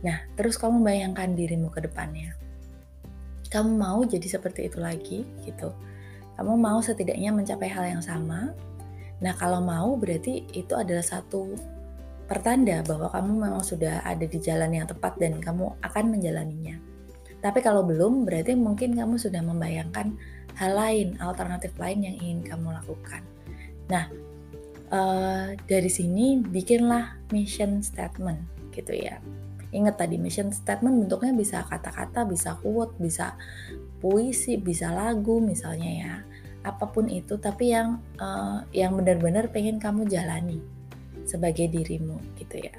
Nah, 0.01 0.25
terus 0.37 0.57
kamu 0.57 0.81
bayangkan 0.81 1.33
dirimu 1.37 1.69
ke 1.69 1.85
depannya. 1.85 2.33
Kamu 3.51 3.77
mau 3.77 4.01
jadi 4.07 4.25
seperti 4.25 4.71
itu 4.71 4.79
lagi 4.79 5.27
gitu. 5.45 5.75
Kamu 6.39 6.57
mau 6.57 6.81
setidaknya 6.81 7.35
mencapai 7.35 7.69
hal 7.69 7.99
yang 7.99 8.03
sama. 8.05 8.55
Nah, 9.21 9.35
kalau 9.37 9.61
mau 9.61 9.99
berarti 10.01 10.49
itu 10.57 10.73
adalah 10.73 11.05
satu 11.05 11.53
pertanda 12.25 12.81
bahwa 12.87 13.11
kamu 13.11 13.31
memang 13.43 13.65
sudah 13.67 14.01
ada 14.07 14.23
di 14.25 14.39
jalan 14.39 14.71
yang 14.71 14.87
tepat 14.87 15.19
dan 15.19 15.37
kamu 15.43 15.75
akan 15.83 16.05
menjalaninya. 16.15 16.79
Tapi 17.43 17.59
kalau 17.61 17.85
belum, 17.85 18.25
berarti 18.25 18.55
mungkin 18.55 18.95
kamu 18.95 19.19
sudah 19.19 19.43
membayangkan 19.43 20.15
hal 20.57 20.73
lain, 20.77 21.19
alternatif 21.19 21.75
lain 21.77 22.07
yang 22.07 22.17
ingin 22.21 22.41
kamu 22.47 22.71
lakukan. 22.71 23.25
Nah, 23.91 24.07
uh, 24.91 25.55
dari 25.67 25.91
sini 25.91 26.43
bikinlah 26.43 27.17
mission 27.31 27.81
statement 27.81 28.43
gitu 28.75 28.95
ya. 28.95 29.19
Ingat 29.71 30.03
tadi 30.03 30.19
mission 30.19 30.51
statement 30.51 31.07
bentuknya 31.07 31.31
bisa 31.31 31.63
kata-kata, 31.63 32.27
bisa 32.27 32.59
quote, 32.59 32.99
bisa 32.99 33.39
puisi, 34.03 34.59
bisa 34.59 34.91
lagu 34.91 35.39
misalnya 35.39 35.91
ya. 35.91 36.15
Apa 36.67 36.91
pun 36.91 37.09
itu 37.09 37.39
tapi 37.41 37.73
yang 37.73 38.03
uh, 38.21 38.67
yang 38.75 38.99
benar-benar 38.99 39.49
pengen 39.49 39.79
kamu 39.81 40.11
jalani 40.11 40.61
sebagai 41.25 41.71
dirimu 41.71 42.19
gitu 42.37 42.67
ya. 42.67 42.75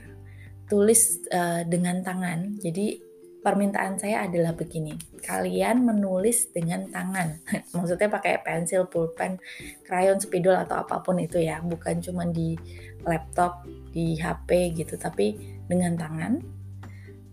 Tulis 0.67 1.23
uh, 1.31 1.63
dengan 1.63 2.03
tangan. 2.03 2.59
Jadi 2.59 3.10
permintaan 3.41 3.97
saya 3.97 4.29
adalah 4.29 4.53
begini. 4.53 4.93
Kalian 5.25 5.81
menulis 5.81 6.53
dengan 6.53 6.85
tangan. 6.93 7.41
Maksudnya 7.75 8.07
pakai 8.07 8.41
pensil, 8.45 8.85
pulpen, 8.85 9.41
krayon, 9.85 10.21
spidol 10.21 10.55
atau 10.55 10.85
apa 10.85 11.01
pun 11.01 11.17
itu 11.17 11.41
ya, 11.41 11.59
bukan 11.65 11.99
cuma 11.99 12.29
di 12.29 12.53
laptop, 13.01 13.65
di 13.89 14.13
HP 14.17 14.77
gitu, 14.77 14.95
tapi 14.95 15.57
dengan 15.65 15.97
tangan. 15.97 16.37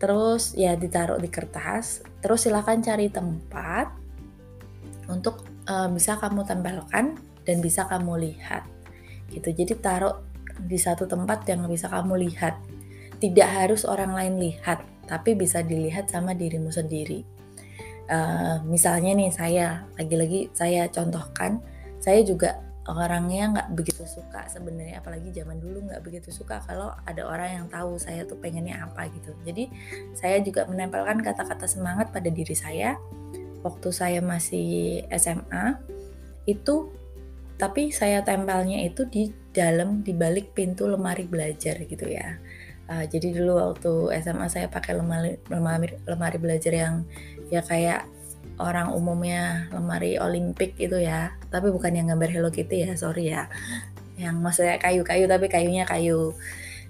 Terus 0.01 0.57
ya 0.57 0.75
ditaruh 0.75 1.21
di 1.21 1.29
kertas. 1.29 2.01
Terus 2.25 2.49
silahkan 2.49 2.81
cari 2.81 3.12
tempat 3.12 3.92
untuk 5.12 5.44
uh, 5.68 5.92
bisa 5.92 6.16
kamu 6.16 6.49
tempelkan 6.49 7.21
dan 7.44 7.57
bisa 7.61 7.85
kamu 7.85 8.33
lihat. 8.33 8.64
Gitu. 9.29 9.53
Jadi 9.53 9.77
taruh 9.77 10.25
di 10.59 10.81
satu 10.81 11.05
tempat 11.05 11.44
yang 11.44 11.68
bisa 11.68 11.92
kamu 11.92 12.16
lihat. 12.25 12.57
Tidak 13.18 13.49
harus 13.51 13.83
orang 13.83 14.14
lain 14.14 14.38
lihat 14.38 14.98
tapi 15.09 15.33
bisa 15.35 15.64
dilihat 15.64 16.12
sama 16.12 16.37
dirimu 16.37 16.68
sendiri. 16.68 17.25
Uh, 18.09 18.61
misalnya 18.64 19.12
nih 19.12 19.29
saya 19.33 19.85
lagi-lagi 20.01 20.49
saya 20.57 20.88
contohkan 20.88 21.61
saya 22.01 22.25
juga 22.25 22.57
orangnya 22.88 23.53
nggak 23.53 23.68
begitu 23.77 24.09
suka 24.09 24.49
sebenarnya 24.49 25.05
apalagi 25.05 25.29
zaman 25.29 25.61
dulu 25.61 25.85
nggak 25.85 26.01
begitu 26.01 26.33
suka 26.33 26.64
kalau 26.64 26.88
ada 27.05 27.29
orang 27.29 27.61
yang 27.61 27.66
tahu 27.68 28.01
saya 28.01 28.25
tuh 28.25 28.40
pengennya 28.40 28.81
apa 28.81 29.12
gitu. 29.12 29.37
Jadi 29.44 29.68
saya 30.16 30.40
juga 30.40 30.64
menempelkan 30.64 31.21
kata-kata 31.21 31.68
semangat 31.68 32.09
pada 32.09 32.33
diri 32.33 32.57
saya. 32.57 32.97
Waktu 33.61 33.88
saya 33.92 34.21
masih 34.25 35.05
SMA 35.12 35.77
itu 36.49 36.88
tapi 37.59 37.90
saya 37.90 38.23
tempelnya 38.23 38.81
itu 38.87 39.05
di 39.05 39.35
dalam 39.51 40.07
di 40.07 40.14
balik 40.14 40.55
pintu 40.55 40.87
lemari 40.87 41.27
belajar 41.27 41.75
gitu 41.83 42.07
ya 42.07 42.38
uh, 42.88 43.05
jadi 43.05 43.37
dulu 43.37 43.53
waktu 43.61 43.92
SMA 44.24 44.46
saya 44.51 44.66
pakai 44.66 44.96
lemari, 44.96 45.37
lemari 45.53 45.94
lemari 46.09 46.38
belajar 46.40 46.72
yang 46.72 46.94
ya 47.53 47.61
kayak 47.62 48.09
orang 48.59 48.90
umumnya 48.90 49.70
lemari 49.70 50.18
Olimpik 50.18 50.74
itu 50.81 50.98
ya. 50.98 51.37
Tapi 51.53 51.70
bukan 51.70 51.94
yang 51.94 52.11
gambar 52.11 52.31
Hello 52.33 52.51
Kitty 52.51 52.88
ya 52.88 52.92
sorry 52.98 53.31
ya. 53.31 53.46
Yang 54.18 54.37
maksudnya 54.42 54.77
kayu-kayu 54.83 55.31
tapi 55.31 55.46
kayunya 55.46 55.87
kayu 55.87 56.35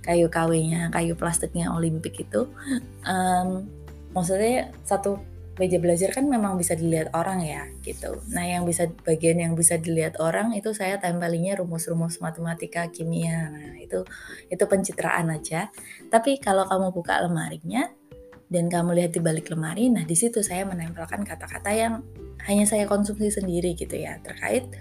kayu 0.01 0.27
kawenya 0.33 0.89
kayu 0.89 1.13
plastiknya 1.19 1.69
Olimpik 1.75 2.17
itu. 2.25 2.49
Um, 3.05 3.69
maksudnya 4.17 4.73
satu 4.89 5.21
meja 5.59 5.77
belajar 5.83 6.15
kan 6.15 6.25
memang 6.31 6.55
bisa 6.55 6.79
dilihat 6.79 7.11
orang 7.13 7.43
ya 7.43 7.67
gitu. 7.83 8.23
Nah 8.31 8.47
yang 8.47 8.63
bisa 8.63 8.87
bagian 9.03 9.43
yang 9.43 9.53
bisa 9.59 9.75
dilihat 9.77 10.17
orang 10.23 10.55
itu 10.55 10.71
saya 10.71 11.03
tempelinya 11.03 11.59
rumus-rumus 11.59 12.23
matematika, 12.23 12.87
kimia. 12.89 13.51
Nah 13.51 13.75
itu 13.77 14.07
itu 14.49 14.65
pencitraan 14.65 15.35
aja. 15.35 15.69
Tapi 16.09 16.39
kalau 16.39 16.65
kamu 16.65 16.95
buka 16.95 17.19
lemarinya, 17.21 17.91
dan 18.49 18.73
kamu 18.73 18.97
lihat 18.97 19.13
di 19.13 19.21
balik 19.21 19.53
lemari, 19.53 19.93
nah 19.93 20.09
di 20.09 20.17
situ 20.17 20.41
saya 20.41 20.65
menempelkan 20.65 21.21
kata-kata 21.21 21.69
yang 21.69 22.01
hanya 22.49 22.65
saya 22.65 22.89
konsumsi 22.89 23.29
sendiri 23.29 23.77
gitu 23.77 23.93
ya 23.93 24.17
terkait 24.25 24.73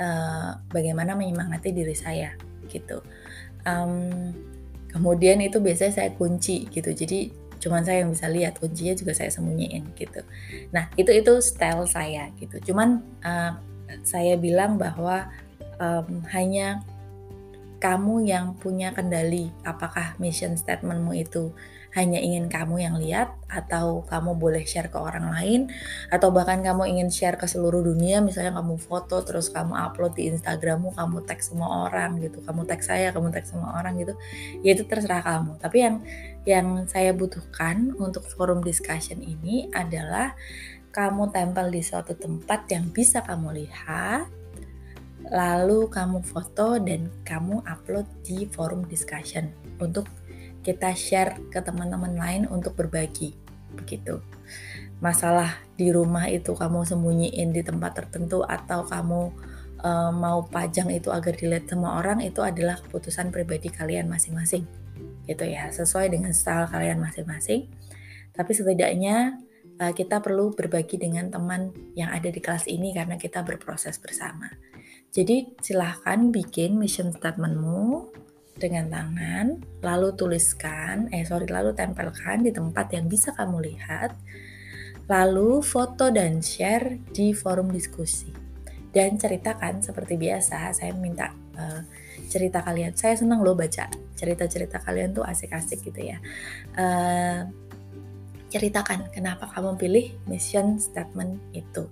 uh, 0.00 0.56
bagaimana 0.72 1.12
menyemangati 1.12 1.76
diri 1.76 1.92
saya 1.92 2.32
gitu. 2.72 3.04
Um, 3.68 4.32
kemudian 4.88 5.36
itu 5.44 5.60
biasanya 5.60 5.92
saya 5.92 6.10
kunci 6.16 6.64
gitu, 6.72 6.96
jadi 6.96 7.28
cuman 7.60 7.84
saya 7.84 8.02
yang 8.02 8.10
bisa 8.10 8.26
lihat 8.26 8.56
kuncinya 8.56 8.96
juga 8.96 9.12
saya 9.12 9.28
sembunyiin 9.28 9.92
gitu. 9.94 10.24
Nah 10.72 10.88
itu 10.96 11.12
itu 11.12 11.32
style 11.44 11.84
saya 11.84 12.32
gitu. 12.40 12.72
Cuman 12.72 13.04
uh, 13.20 13.60
saya 14.02 14.40
bilang 14.40 14.80
bahwa 14.80 15.28
um, 15.76 16.24
hanya 16.32 16.80
kamu 17.80 18.28
yang 18.28 18.52
punya 18.60 18.92
kendali 18.92 19.48
apakah 19.64 20.16
mission 20.20 20.56
statementmu 20.56 21.16
itu 21.16 21.52
hanya 21.94 22.22
ingin 22.22 22.46
kamu 22.46 22.86
yang 22.86 22.96
lihat 22.98 23.34
atau 23.50 24.06
kamu 24.06 24.38
boleh 24.38 24.62
share 24.62 24.86
ke 24.90 24.98
orang 24.98 25.30
lain 25.34 25.60
atau 26.06 26.30
bahkan 26.30 26.62
kamu 26.62 26.86
ingin 26.86 27.08
share 27.10 27.34
ke 27.34 27.50
seluruh 27.50 27.82
dunia 27.82 28.22
misalnya 28.22 28.54
kamu 28.54 28.78
foto 28.78 29.22
terus 29.26 29.50
kamu 29.50 29.74
upload 29.74 30.14
di 30.14 30.30
Instagrammu 30.30 30.94
kamu 30.94 31.26
tag 31.26 31.42
semua 31.42 31.90
orang 31.90 32.22
gitu 32.22 32.38
kamu 32.46 32.62
tag 32.66 32.80
saya 32.86 33.10
kamu 33.10 33.34
tag 33.34 33.46
semua 33.46 33.74
orang 33.74 33.98
gitu 33.98 34.14
ya 34.62 34.74
itu 34.74 34.86
terserah 34.86 35.22
kamu. 35.22 35.52
Tapi 35.58 35.78
yang 35.78 35.96
yang 36.48 36.66
saya 36.88 37.12
butuhkan 37.12 37.92
untuk 38.00 38.24
forum 38.24 38.64
discussion 38.64 39.20
ini 39.20 39.68
adalah 39.74 40.32
kamu 40.90 41.30
tempel 41.30 41.70
di 41.70 41.82
suatu 41.84 42.16
tempat 42.16 42.66
yang 42.72 42.90
bisa 42.90 43.22
kamu 43.22 43.62
lihat 43.62 44.26
lalu 45.30 45.86
kamu 45.86 46.24
foto 46.26 46.80
dan 46.80 47.06
kamu 47.22 47.62
upload 47.68 48.08
di 48.24 48.48
forum 48.50 48.82
discussion. 48.88 49.52
Untuk 49.78 50.08
kita 50.60 50.92
share 50.92 51.40
ke 51.48 51.60
teman-teman 51.64 52.16
lain 52.16 52.42
untuk 52.48 52.76
berbagi 52.76 53.36
begitu. 53.72 54.20
Masalah 55.00 55.56
di 55.80 55.88
rumah 55.88 56.28
itu 56.28 56.52
kamu 56.52 56.84
sembunyiin 56.84 57.56
di 57.56 57.64
tempat 57.64 57.96
tertentu 57.96 58.44
atau 58.44 58.84
kamu 58.84 59.32
uh, 59.80 60.12
mau 60.12 60.44
pajang 60.44 60.92
itu 60.92 61.08
agar 61.08 61.32
dilihat 61.32 61.72
semua 61.72 61.96
orang 61.96 62.20
itu 62.20 62.44
adalah 62.44 62.76
keputusan 62.84 63.32
pribadi 63.32 63.72
kalian 63.72 64.06
masing-masing 64.12 64.68
gitu 65.24 65.44
ya. 65.48 65.72
Sesuai 65.72 66.12
dengan 66.12 66.36
style 66.36 66.68
kalian 66.68 67.00
masing-masing. 67.00 67.72
Tapi 68.36 68.52
setidaknya 68.52 69.40
uh, 69.80 69.92
kita 69.96 70.20
perlu 70.20 70.52
berbagi 70.52 71.00
dengan 71.00 71.32
teman 71.32 71.72
yang 71.96 72.12
ada 72.12 72.28
di 72.28 72.38
kelas 72.38 72.68
ini 72.68 72.92
karena 72.92 73.16
kita 73.16 73.40
berproses 73.40 73.96
bersama. 73.96 74.52
Jadi 75.10 75.58
silahkan 75.58 76.30
bikin 76.30 76.78
mission 76.78 77.10
statementmu 77.10 78.14
dengan 78.60 78.92
tangan, 78.92 79.56
lalu 79.80 80.12
tuliskan, 80.12 81.08
eh 81.10 81.24
sorry, 81.24 81.48
lalu 81.48 81.72
tempelkan 81.72 82.44
di 82.44 82.52
tempat 82.52 82.92
yang 82.92 83.08
bisa 83.08 83.32
kamu 83.32 83.64
lihat, 83.64 84.12
lalu 85.08 85.64
foto 85.64 86.12
dan 86.12 86.44
share 86.44 87.00
di 87.10 87.32
forum 87.32 87.72
diskusi. 87.72 88.28
Dan 88.90 89.16
ceritakan 89.16 89.80
seperti 89.80 90.20
biasa, 90.20 90.76
saya 90.76 90.92
minta 90.92 91.32
uh, 91.56 91.82
cerita 92.28 92.60
kalian. 92.60 92.92
Saya 92.92 93.16
senang 93.16 93.40
loh 93.40 93.56
baca 93.56 93.88
cerita-cerita 94.18 94.82
kalian 94.82 95.16
tuh 95.16 95.24
asik-asik 95.24 95.80
gitu 95.80 96.10
ya. 96.10 96.18
Uh, 96.76 97.48
ceritakan 98.50 99.08
kenapa 99.14 99.46
kamu 99.54 99.78
pilih 99.78 100.06
mission 100.26 100.82
statement 100.82 101.38
itu 101.54 101.86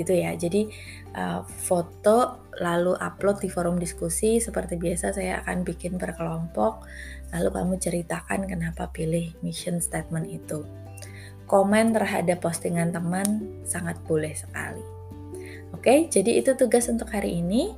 gitu 0.00 0.16
ya. 0.16 0.32
Jadi 0.32 0.72
uh, 1.12 1.44
foto 1.44 2.48
lalu 2.56 2.96
upload 2.96 3.44
di 3.44 3.48
forum 3.52 3.76
diskusi 3.76 4.40
seperti 4.40 4.80
biasa 4.80 5.12
saya 5.12 5.44
akan 5.44 5.62
bikin 5.62 6.00
berkelompok 6.00 6.84
lalu 7.30 7.48
kamu 7.52 7.74
ceritakan 7.78 8.48
kenapa 8.48 8.88
pilih 8.90 9.36
mission 9.44 9.78
statement 9.78 10.26
itu. 10.26 10.64
Komen 11.44 11.92
terhadap 11.92 12.40
postingan 12.40 12.94
teman 12.94 13.60
sangat 13.66 13.98
boleh 14.06 14.32
sekali. 14.32 15.00
Oke, 15.74 16.06
jadi 16.10 16.42
itu 16.42 16.54
tugas 16.54 16.86
untuk 16.90 17.10
hari 17.10 17.42
ini. 17.42 17.74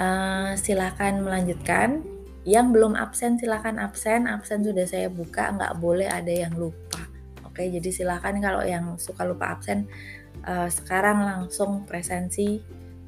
Uh, 0.00 0.56
silakan 0.56 1.24
melanjutkan. 1.24 2.04
Yang 2.42 2.66
belum 2.74 2.92
absen 2.96 3.36
silakan 3.36 3.76
absen. 3.80 4.24
Absen 4.24 4.64
sudah 4.64 4.88
saya 4.88 5.12
buka, 5.12 5.52
nggak 5.52 5.76
boleh 5.76 6.08
ada 6.08 6.32
yang 6.32 6.56
lupa. 6.56 7.04
Oke, 7.44 7.68
jadi 7.68 7.92
silakan 7.92 8.40
kalau 8.40 8.64
yang 8.64 8.96
suka 8.96 9.28
lupa 9.28 9.52
absen 9.52 9.84
uh, 10.46 10.68
sekarang 10.68 11.22
langsung 11.22 11.84
presensi 11.86 12.62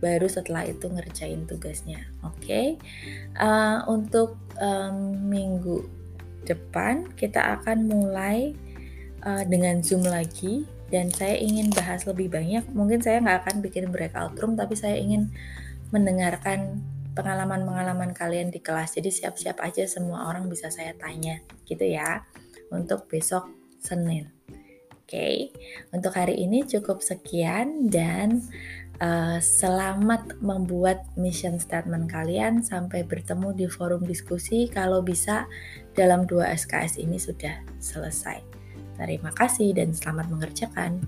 baru 0.05 0.29
setelah 0.29 0.69
itu 0.69 0.91
ngerjain 0.93 1.49
tugasnya. 1.49 2.05
Oke? 2.21 2.37
Okay? 2.45 2.67
uh, 3.41 3.45
eh, 3.45 3.79
untuk 3.89 4.37
um, 4.61 5.17
minggu 5.33 5.89
depan 6.45 7.09
kita 7.17 7.57
akan 7.61 7.89
mulai 7.89 8.53
uh, 9.25 9.43
dengan 9.49 9.81
zoom 9.81 10.05
lagi. 10.05 10.69
Dan 10.93 11.11
saya 11.11 11.41
ingin 11.41 11.73
bahas 11.73 12.05
lebih 12.05 12.29
banyak. 12.31 12.69
Mungkin 12.71 13.01
saya 13.01 13.19
nggak 13.19 13.49
akan 13.49 13.57
bikin 13.65 13.89
breakout 13.89 14.37
room 14.39 14.55
tapi 14.55 14.77
saya 14.77 14.95
ingin 15.01 15.33
mendengarkan 15.91 16.85
pengalaman-pengalaman 17.17 18.13
kalian 18.13 18.53
di 18.53 18.61
kelas. 18.61 18.95
Jadi 18.95 19.11
siap-siap 19.11 19.59
aja 19.65 19.89
semua 19.89 20.29
orang 20.29 20.47
bisa 20.47 20.69
saya 20.69 20.93
tanya. 20.95 21.41
Gitu 21.65 21.83
ya. 21.89 22.23
Untuk 22.71 23.09
besok 23.09 23.49
Senin 23.81 24.34
okay? 25.07 25.53
untuk 25.93 26.17
hari 26.17 26.41
ini 26.41 26.65
cukup 26.65 27.05
sekian 27.05 27.89
dan 27.93 28.43
uh, 29.01 29.39
selamat 29.39 30.39
membuat 30.43 31.07
mission 31.19 31.59
statement 31.59 32.11
kalian 32.11 32.61
sampai 32.63 33.03
bertemu 33.07 33.55
di 33.55 33.67
forum 33.71 34.05
diskusi 34.05 34.67
kalau 34.71 35.01
bisa 35.01 35.47
dalam 35.95 36.27
dua 36.27 36.51
SKS 36.53 36.99
ini 36.99 37.19
sudah 37.19 37.63
selesai. 37.79 38.43
Terima 38.95 39.31
kasih 39.35 39.75
dan 39.75 39.91
selamat 39.91 40.27
mengerjakan. 40.31 41.03